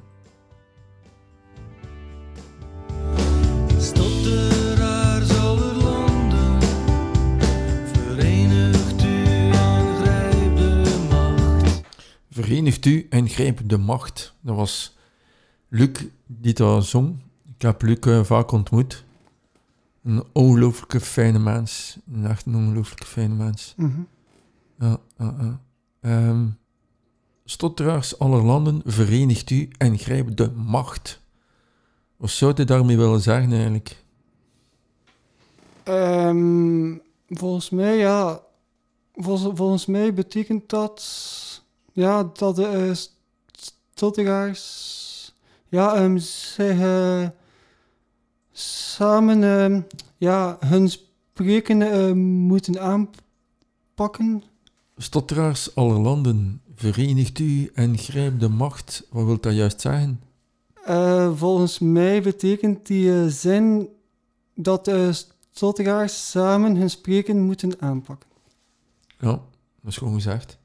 Verenigt 12.73 12.87
u 12.87 13.07
en 13.11 13.29
grijp 13.29 13.61
de 13.65 13.79
macht. 13.79 14.35
Dat 14.41 14.57
was 14.57 14.97
Luc 15.69 16.05
die 16.27 16.53
dat 16.53 16.85
zong. 16.85 17.17
Ik 17.55 17.63
heb 17.63 17.83
Luc 17.83 17.99
eh, 17.99 18.25
vaak 18.25 18.51
ontmoet. 18.51 19.05
Een 20.03 20.25
ongelooflijke 20.33 21.01
fijne 21.01 21.39
mens. 21.39 21.99
Een 22.13 22.27
echt 22.27 22.47
een 22.47 22.55
ongelooflijke 22.55 23.07
fijne 23.07 23.35
mens. 23.35 23.75
Mhm. 23.77 24.01
Ja, 24.79 25.01
ja, 25.19 25.35
ja. 25.41 25.61
Ehm, 26.01 26.47
stotteraars 27.45 28.19
aller 28.19 28.43
landen, 28.43 28.83
verenigt 28.85 29.51
u 29.51 29.69
en 29.79 29.99
grijp 29.99 30.37
de 30.37 30.51
macht. 30.51 31.21
Wat 32.17 32.31
zou 32.31 32.53
hij 32.55 32.65
daarmee 32.65 32.97
willen 32.97 33.21
zeggen 33.21 33.53
eigenlijk? 33.53 34.05
Ehm, 35.83 36.97
volgens 37.29 37.71
mij, 37.71 37.97
ja. 37.97 38.41
Volgens 39.13 39.87
mij 39.87 40.15
betekent 40.15 40.69
dat. 40.69 41.65
Ja, 41.97 42.31
dat 42.33 42.57
de 42.57 42.67
eh, 42.67 42.91
stotteraars. 43.93 45.35
Ja, 45.69 45.97
ehm 45.97 46.19
zich 46.19 46.81
eh, 46.81 47.29
samen. 48.53 49.43
ehm, 49.43 49.81
ja, 50.17 50.57
hun 50.61 50.89
spreken 50.89 51.83
eh, 51.83 52.13
moeten 52.13 52.81
aanpakken. 52.81 54.43
Stotteraars 54.97 55.75
aller 55.75 55.99
landen, 55.99 56.63
verenigt 56.75 57.39
u 57.39 57.71
en 57.75 57.99
grijp 57.99 58.41
de 58.41 58.49
macht. 58.49 59.07
Wat 59.11 59.25
wil 59.25 59.41
dat 59.41 59.55
juist 59.55 59.81
zeggen? 59.81 60.21
Eh, 60.85 61.37
volgens 61.37 61.79
mij 61.79 62.23
betekent 62.23 62.87
die 62.87 63.31
zin 63.31 63.89
dat 64.55 64.85
de 64.85 65.25
stotteraars 65.51 66.31
samen 66.31 66.77
hun 66.77 66.91
spreken 66.91 67.41
moeten 67.41 67.81
aanpakken. 67.81 68.29
Ja, 69.19 69.31
dat 69.31 69.91
is 69.91 69.97
gewoon 69.97 70.15
gezegd. 70.15 70.59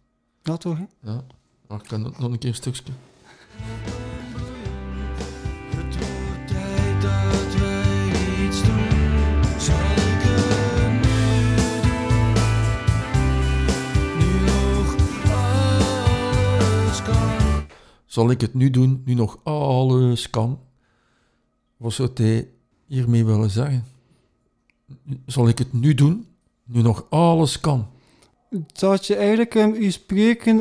Ja, 0.44 0.58
toch? 0.58 0.78
Hè? 0.78 0.86
Ja. 1.12 1.24
Maar 1.68 1.80
ik 1.80 1.88
kan 1.88 2.02
nog 2.02 2.20
nog 2.20 2.32
een 2.32 2.38
keer 2.38 2.50
een 2.50 2.56
stukje. 2.56 2.84
Dat. 2.84 2.94
Zal 18.06 18.30
ik 18.30 18.42
het 18.42 18.54
nu 18.54 18.70
doen, 18.70 19.02
nu 19.06 19.14
nog 19.14 19.40
alles 19.44 20.30
kan? 20.30 20.60
Wat 21.78 21.94
zou 21.94 22.10
hij 22.14 22.50
hiermee 22.86 23.26
willen 23.26 23.50
zeggen? 23.50 23.86
Zal 25.26 25.48
ik 25.48 25.58
het 25.58 25.74
nu 25.74 25.94
doen, 25.94 26.28
nu 26.64 26.82
nog 26.82 27.06
alles 27.10 27.60
kan? 27.60 27.91
Dat 28.74 29.06
je 29.08 29.16
eigenlijk 29.16 29.54
um, 29.56 29.76
je 29.82 29.92
spreken 29.92 30.58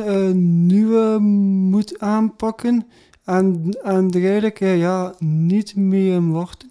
nu 0.67 0.97
eh, 0.99 1.17
moet 1.71 2.01
aanpakken 2.01 2.87
en, 3.25 3.77
en 3.83 4.11
er 4.11 4.23
eigenlijk 4.25 4.61
eh, 4.61 4.79
ja, 4.79 5.15
niet 5.19 5.77
mee 5.77 6.13
um, 6.13 6.31
wachten. 6.31 6.71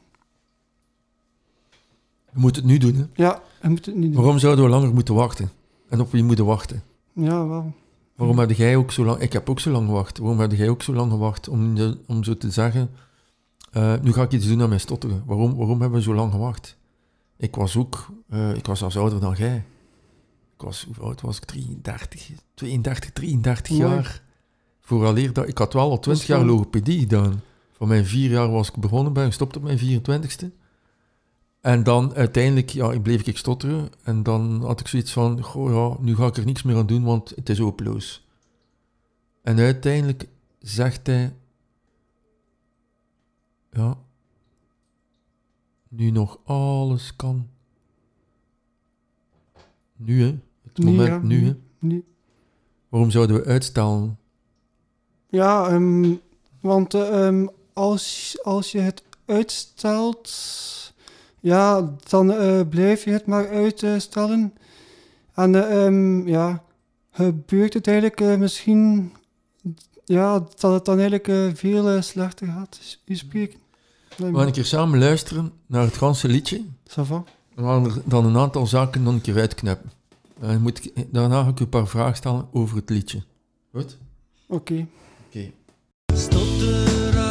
Je 2.33 2.39
moet 2.39 2.55
het 2.55 2.65
nu 2.65 2.77
doen, 2.77 2.95
hè? 2.95 3.03
Ja, 3.13 3.41
je 3.61 3.69
moet 3.69 3.85
het 3.85 3.95
niet 3.95 4.11
doen. 4.13 4.21
Waarom 4.21 4.39
zouden 4.39 4.63
we 4.65 4.69
langer 4.71 4.93
moeten 4.93 5.13
wachten? 5.15 5.49
En 5.89 6.01
op 6.01 6.11
wie 6.11 6.23
moeten 6.23 6.45
wachten? 6.45 6.83
Ja, 7.13 7.47
wel. 7.47 7.73
Waarom 8.15 8.39
heb 8.39 8.51
jij 8.51 8.75
ook 8.75 8.91
zo 8.91 9.05
lang... 9.05 9.19
Ik 9.21 9.33
heb 9.33 9.49
ook 9.49 9.59
zo 9.59 9.71
lang 9.71 9.85
gewacht. 9.87 10.17
Waarom 10.17 10.39
heb 10.39 10.51
jij 10.51 10.69
ook 10.69 10.81
zo 10.83 10.93
lang 10.93 11.11
gewacht 11.11 11.47
om, 11.47 11.75
de- 11.75 11.97
om 12.07 12.23
zo 12.23 12.37
te 12.37 12.51
zeggen... 12.51 12.89
eh, 13.71 13.93
nu 14.01 14.13
ga 14.13 14.21
ik 14.23 14.31
iets 14.31 14.47
doen 14.47 14.61
aan 14.61 14.67
mijn 14.69 14.79
stotteren. 14.81 15.23
Waarom, 15.25 15.55
waarom 15.55 15.81
hebben 15.81 15.97
we 15.99 16.03
zo 16.05 16.13
lang 16.13 16.31
gewacht? 16.31 16.77
Ik 17.37 17.55
was 17.55 17.77
ook... 17.77 18.07
eh, 18.29 18.55
ik 18.55 18.65
was 18.65 18.79
zelfs 18.79 18.97
ouder 18.97 19.19
dan 19.19 19.35
jij. 19.37 19.63
Ik 20.59 20.65
was... 20.65 20.87
Hoe 20.95 21.05
oud 21.05 21.21
was 21.21 21.37
ik? 21.37 21.45
33, 21.45 22.31
32, 22.53 23.11
33 23.11 23.77
Mooi. 23.77 23.91
jaar. 23.93 24.23
Vooraleer 24.79 25.33
dat... 25.33 25.47
Ik 25.47 25.57
had 25.57 25.73
wel 25.73 25.89
al 25.89 25.99
20 25.99 26.27
wel- 26.27 26.37
jaar 26.37 26.45
logopedie 26.45 26.99
gedaan. 26.99 27.41
Van 27.71 27.87
mijn 27.87 28.05
vier 28.05 28.29
jaar 28.29 28.51
was 28.51 28.69
ik 28.69 28.75
begonnen, 28.75 29.13
ben 29.13 29.23
ik 29.23 29.29
gestopt 29.29 29.57
op 29.57 29.63
mijn 29.63 30.01
24ste. 30.01 30.45
En 31.61 31.83
dan 31.83 32.13
uiteindelijk, 32.13 32.69
ja, 32.69 32.91
ik 32.91 33.03
bleef 33.03 33.27
ik 33.27 33.37
stotteren. 33.37 33.89
En 34.03 34.23
dan 34.23 34.61
had 34.61 34.79
ik 34.79 34.87
zoiets 34.87 35.11
van, 35.13 35.43
goh 35.43 35.71
ja, 35.73 36.03
nu 36.03 36.15
ga 36.15 36.25
ik 36.25 36.37
er 36.37 36.45
niks 36.45 36.63
meer 36.63 36.75
aan 36.77 36.85
doen, 36.87 37.03
want 37.03 37.29
het 37.35 37.49
is 37.49 37.59
hopeloos. 37.59 38.27
En 39.41 39.59
uiteindelijk 39.59 40.27
zegt 40.59 41.07
hij, 41.07 41.35
ja, 43.71 43.97
nu 45.87 46.09
nog 46.11 46.39
alles 46.43 47.15
kan. 47.15 47.49
Nu, 49.95 50.23
hè. 50.23 50.39
Het 50.79 50.87
Nu, 50.87 50.91
moment 50.91 51.09
ja, 51.09 51.27
nu, 51.27 51.45
hè. 51.45 51.53
nu. 51.79 52.03
Waarom 52.89 53.11
zouden 53.11 53.35
we 53.35 53.45
uitstellen? 53.45 54.17
Ja, 55.29 55.67
ehm, 55.67 56.13
want 56.61 56.93
eh, 56.93 57.27
ehm, 57.27 57.47
als, 57.73 58.37
als 58.43 58.71
je 58.71 58.79
het 58.79 59.03
uitstelt, 59.25 60.31
ja, 61.39 61.95
dan 62.09 62.31
eh, 62.31 62.61
blijf 62.69 63.03
je 63.03 63.11
het 63.11 63.25
maar 63.25 63.49
uitstellen. 63.49 64.53
En 65.33 65.55
eh, 65.55 65.85
ehm, 65.85 66.27
ja, 66.27 66.63
gebeurt 67.11 67.73
het 67.73 67.87
eigenlijk 67.87 68.21
eh, 68.21 68.35
misschien, 68.35 69.13
ja, 70.05 70.39
dat 70.59 70.73
het 70.73 70.85
dan 70.85 70.99
eigenlijk 70.99 71.27
eh, 71.27 71.47
veel 71.53 72.01
slechter 72.01 72.47
gaat, 72.47 72.99
je 73.05 73.15
spreken. 73.15 73.59
We 74.17 74.25
gaan 74.25 74.47
een 74.47 74.51
keer 74.51 74.65
samen 74.65 74.99
luisteren 74.99 75.51
naar 75.65 75.83
het 75.83 75.97
ganse 75.97 76.27
liedje. 76.27 76.61
Ça 76.87 77.01
va? 77.03 77.23
We 77.55 77.63
gaan 77.63 78.01
dan 78.05 78.25
een 78.25 78.37
aantal 78.37 78.67
zaken 78.67 79.03
nog 79.03 79.13
een 79.13 79.21
keer 79.21 79.39
uitknippen. 79.39 79.91
Dan 80.39 80.61
moet 80.61 80.85
ik, 80.85 81.05
daarna 81.13 81.43
ga 81.43 81.49
ik 81.49 81.59
u 81.59 81.63
een 81.63 81.69
paar 81.69 81.87
vragen 81.87 82.15
stellen 82.15 82.47
over 82.51 82.75
het 82.75 82.89
liedje. 82.89 83.23
Goed? 83.71 83.97
Oké. 84.47 84.87
Oké. 85.27 85.51
Stotteraar 86.13 87.28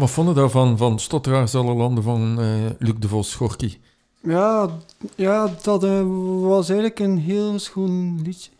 wat 0.00 0.10
vond 0.10 0.28
je 0.28 0.34
daarvan, 0.34 0.76
van 0.76 0.98
Stotteraars 0.98 1.54
aller 1.54 1.74
landen 1.76 2.02
van 2.04 2.40
eh, 2.40 2.46
Luc 2.78 2.94
de 2.98 3.08
Vos, 3.08 3.34
Gorky? 3.34 3.78
Ja, 4.22 4.70
ja 5.14 5.54
dat 5.62 5.84
eh, 5.84 6.02
was 6.40 6.68
eigenlijk 6.68 6.98
een 6.98 7.18
heel 7.18 7.58
schoon 7.58 8.20
liedje. 8.22 8.50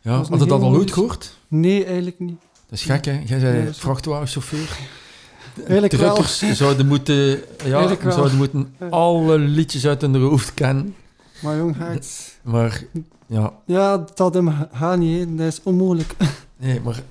Ja, 0.00 0.12
had 0.16 0.28
je 0.28 0.36
dat 0.46 0.62
al 0.62 0.74
ooit 0.74 0.92
gehoord? 0.92 1.36
Nee, 1.48 1.84
eigenlijk 1.84 2.18
niet. 2.18 2.38
Dat 2.68 2.78
is 2.78 2.82
gek, 2.84 3.04
hè? 3.04 3.20
Jij 3.26 3.38
dat 3.62 3.68
is- 3.70 3.78
vrachtwagenchauffeur. 3.78 4.78
Eigenlijk 5.64 5.92
wel. 5.92 6.14
Truckers 6.14 6.38
zouden 6.52 6.86
moeten, 6.86 7.40
ja, 7.64 7.96
zouden 8.10 8.36
moeten 8.36 8.74
alle 8.90 9.38
liedjes 9.38 9.86
uit 9.86 10.00
hun 10.00 10.14
hoofd 10.14 10.54
kennen. 10.54 10.94
Maar 11.42 11.56
jong, 11.56 11.74
het- 11.78 12.38
Maar, 12.42 12.82
ja, 13.26 13.52
ja, 13.66 14.04
dat 14.14 14.34
hem 14.34 14.68
gaat 14.72 14.98
niet, 14.98 15.38
dat 15.38 15.46
is 15.46 15.60
onmogelijk. 15.62 16.14
nee, 16.56 16.80
maar 16.80 17.02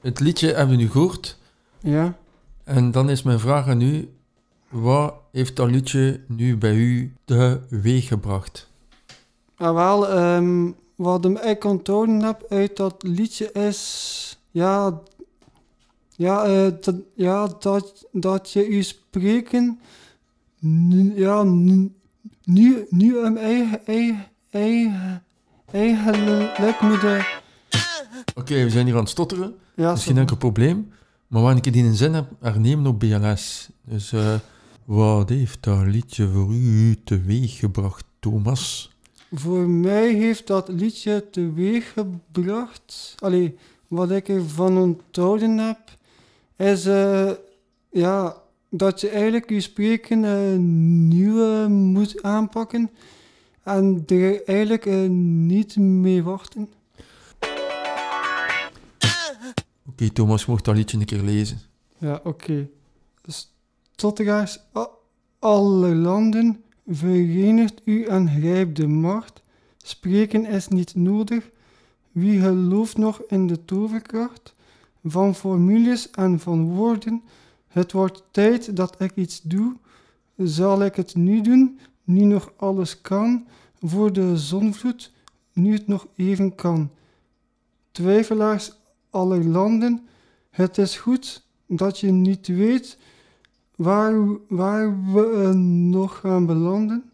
het 0.00 0.20
liedje 0.20 0.46
hebben 0.52 0.76
we 0.76 0.82
nu 0.82 0.90
gehoord. 0.90 1.36
ja, 1.80 2.16
En 2.64 2.90
dan 2.90 3.10
is 3.10 3.22
mijn 3.22 3.38
vraag 3.40 3.68
aan 3.68 3.80
u, 3.80 4.08
wat 4.68 5.14
heeft 5.32 5.56
dat 5.56 5.70
liedje 5.70 6.20
nu 6.26 6.56
bij 6.56 6.74
u 6.74 7.12
teweeg 7.24 8.06
gebracht? 8.08 8.68
maar 9.58 9.74
wel, 9.74 10.08
ehm, 10.08 10.70
wat 10.94 11.24
ik 11.44 11.64
onthouden 11.64 12.22
heb 12.22 12.46
uit 12.48 12.76
dat 12.76 13.02
liedje 13.02 13.52
is, 13.52 14.38
ja, 14.50 15.00
ja, 16.16 16.44
eh, 16.44 16.72
dat, 16.80 16.94
ja 17.14 17.48
dat, 17.58 18.06
dat 18.12 18.52
je 18.52 18.74
je 18.74 18.82
spreken, 18.82 19.80
nu- 20.58 21.18
ja, 21.18 21.42
nu, 21.42 21.92
nu, 22.44 22.86
nu 22.90 23.18
hem 23.18 23.36
eigen, 23.36 23.86
eigen, 23.86 24.26
eigen, 24.50 25.22
eigenlijk 25.70 26.80
moet 26.80 27.02
Oké, 28.34 28.54
we 28.64 28.70
zijn 28.70 28.86
hier 28.86 28.94
aan 28.94 29.00
het 29.00 29.08
stotteren. 29.10 29.54
ja, 29.74 29.96
geen 29.96 30.18
enkel 30.18 30.36
probleem. 30.36 30.92
Maar 31.26 31.42
wanneer 31.42 31.66
ik 31.66 31.72
die 31.72 31.82
in 31.82 31.88
een 31.88 31.96
zin 31.96 32.14
heb, 32.14 32.30
hernemen 32.40 32.86
op 32.86 32.98
BLS. 32.98 33.68
Dus 33.84 34.12
eh, 34.12 34.34
wat 34.84 35.28
heeft 35.28 35.62
dat 35.62 35.86
liedje 35.86 36.28
voor 36.28 36.52
u 36.52 36.96
teweeg 37.04 37.58
gebracht, 37.58 38.04
Thomas? 38.20 38.92
Voor 39.32 39.68
mij 39.68 40.12
heeft 40.12 40.46
dat 40.46 40.68
liedje 40.68 41.30
teweeggebracht. 41.30 43.14
Allee, 43.18 43.56
wat 43.88 44.10
ik 44.10 44.28
ervan 44.28 44.78
onthouden 44.78 45.58
heb, 45.58 45.78
is 46.56 46.86
eh, 46.86 47.30
ja, 47.90 48.36
dat 48.68 49.00
je 49.00 49.08
eigenlijk 49.08 49.50
je 49.50 49.60
spreken 49.60 50.24
eh, 50.24 50.58
nieuw 51.08 51.68
moet 51.68 52.22
aanpakken 52.22 52.90
en 53.64 54.02
er 54.06 54.44
eigenlijk 54.44 54.86
eh, 54.86 55.08
niet 55.08 55.76
mee 55.76 56.22
wachten. 56.22 56.68
Oké, 59.88 60.10
Thomas, 60.10 60.46
mocht 60.46 60.64
dat 60.64 60.76
liedje 60.76 60.98
een 60.98 61.04
keer 61.04 61.22
lezen. 61.22 61.58
Ja, 61.98 62.20
oké. 62.24 62.68
Stotteraars, 63.26 64.58
a- 64.76 64.90
alle 65.38 65.94
landen, 65.94 66.62
verenigt 66.86 67.80
u 67.84 68.04
en 68.04 68.28
grijpt 68.28 68.76
de 68.76 68.86
macht. 68.86 69.42
Spreken 69.76 70.46
is 70.46 70.68
niet 70.68 70.94
nodig. 70.94 71.50
Wie 72.12 72.40
gelooft 72.40 72.96
nog 72.96 73.22
in 73.28 73.46
de 73.46 73.64
toverkracht 73.64 74.54
van 75.04 75.34
formules 75.34 76.10
en 76.10 76.40
van 76.40 76.64
woorden? 76.74 77.22
Het 77.68 77.92
wordt 77.92 78.22
tijd 78.30 78.76
dat 78.76 79.00
ik 79.00 79.16
iets 79.16 79.40
doe. 79.42 79.76
Zal 80.36 80.84
ik 80.84 80.94
het 80.94 81.14
nu 81.14 81.40
doen, 81.40 81.78
nu 82.04 82.24
nog 82.24 82.52
alles 82.56 83.00
kan, 83.00 83.46
voor 83.82 84.12
de 84.12 84.36
zonvloed, 84.36 85.12
nu 85.52 85.72
het 85.72 85.86
nog 85.86 86.06
even 86.16 86.54
kan. 86.54 86.90
Twijfelaars 87.90 88.72
aller 89.14 89.44
landen, 89.44 90.06
het 90.50 90.78
is 90.78 90.96
goed 90.96 91.46
dat 91.66 91.98
je 91.98 92.10
niet 92.10 92.46
weet 92.46 92.98
waar, 93.76 94.14
waar 94.48 95.12
we 95.12 95.42
eh, 95.44 95.50
nog 95.90 96.18
gaan 96.18 96.46
belanden. 96.46 97.10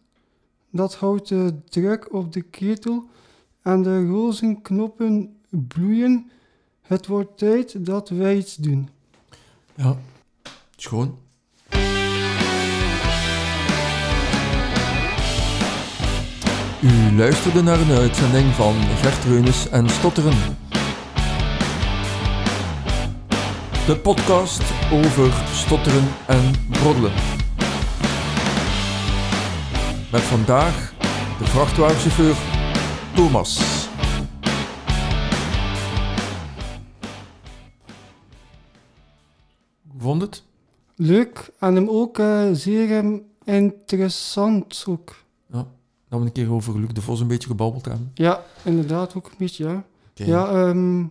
Dat 0.70 0.94
houdt 0.94 1.28
de 1.28 1.54
druk 1.68 2.14
op 2.14 2.32
de 2.32 2.42
ketel 2.42 3.08
en 3.62 3.82
de 3.82 4.06
rozenknoppen 4.06 5.36
bloeien. 5.48 6.30
Het 6.80 7.06
wordt 7.06 7.38
tijd 7.38 7.86
dat 7.86 8.08
wij 8.08 8.36
iets 8.36 8.56
doen. 8.56 8.88
Ja, 9.74 9.96
schoon. 10.76 11.18
U 16.82 17.16
luisterde 17.16 17.62
naar 17.62 17.80
een 17.80 17.96
uitzending 17.96 18.54
van 18.54 18.74
Gert 18.74 19.24
Reunis 19.24 19.68
en 19.68 19.88
Stotteren. 19.88 20.34
De 23.86 23.96
podcast 24.02 24.62
over 24.92 25.32
stotteren 25.52 26.04
en 26.26 26.52
broddelen. 26.70 27.12
Met 30.12 30.20
vandaag 30.20 30.92
de 31.38 31.44
vrachtwagenchauffeur 31.44 32.36
Thomas. 33.14 33.60
Vond 39.98 40.22
het? 40.22 40.42
Leuk 40.94 41.50
en 41.58 41.74
hem 41.74 41.88
ook 41.88 42.18
eh, 42.18 42.48
zeer 42.52 42.98
eh, 42.98 43.20
interessant 43.44 44.84
ook. 44.88 45.14
Ja, 45.52 45.66
dat 46.08 46.20
we 46.20 46.26
een 46.26 46.32
keer 46.32 46.52
over 46.52 46.78
Luc 46.80 46.88
de 46.92 47.00
Vos 47.00 47.20
een 47.20 47.26
beetje 47.26 47.48
gebabbeld 47.48 47.84
hebben. 47.84 48.10
Ja, 48.14 48.44
inderdaad 48.64 49.14
ook 49.14 49.26
een 49.26 49.34
beetje, 49.38 49.68
ja. 49.68 49.84
Ja, 50.14 50.48
ehm, 50.48 51.04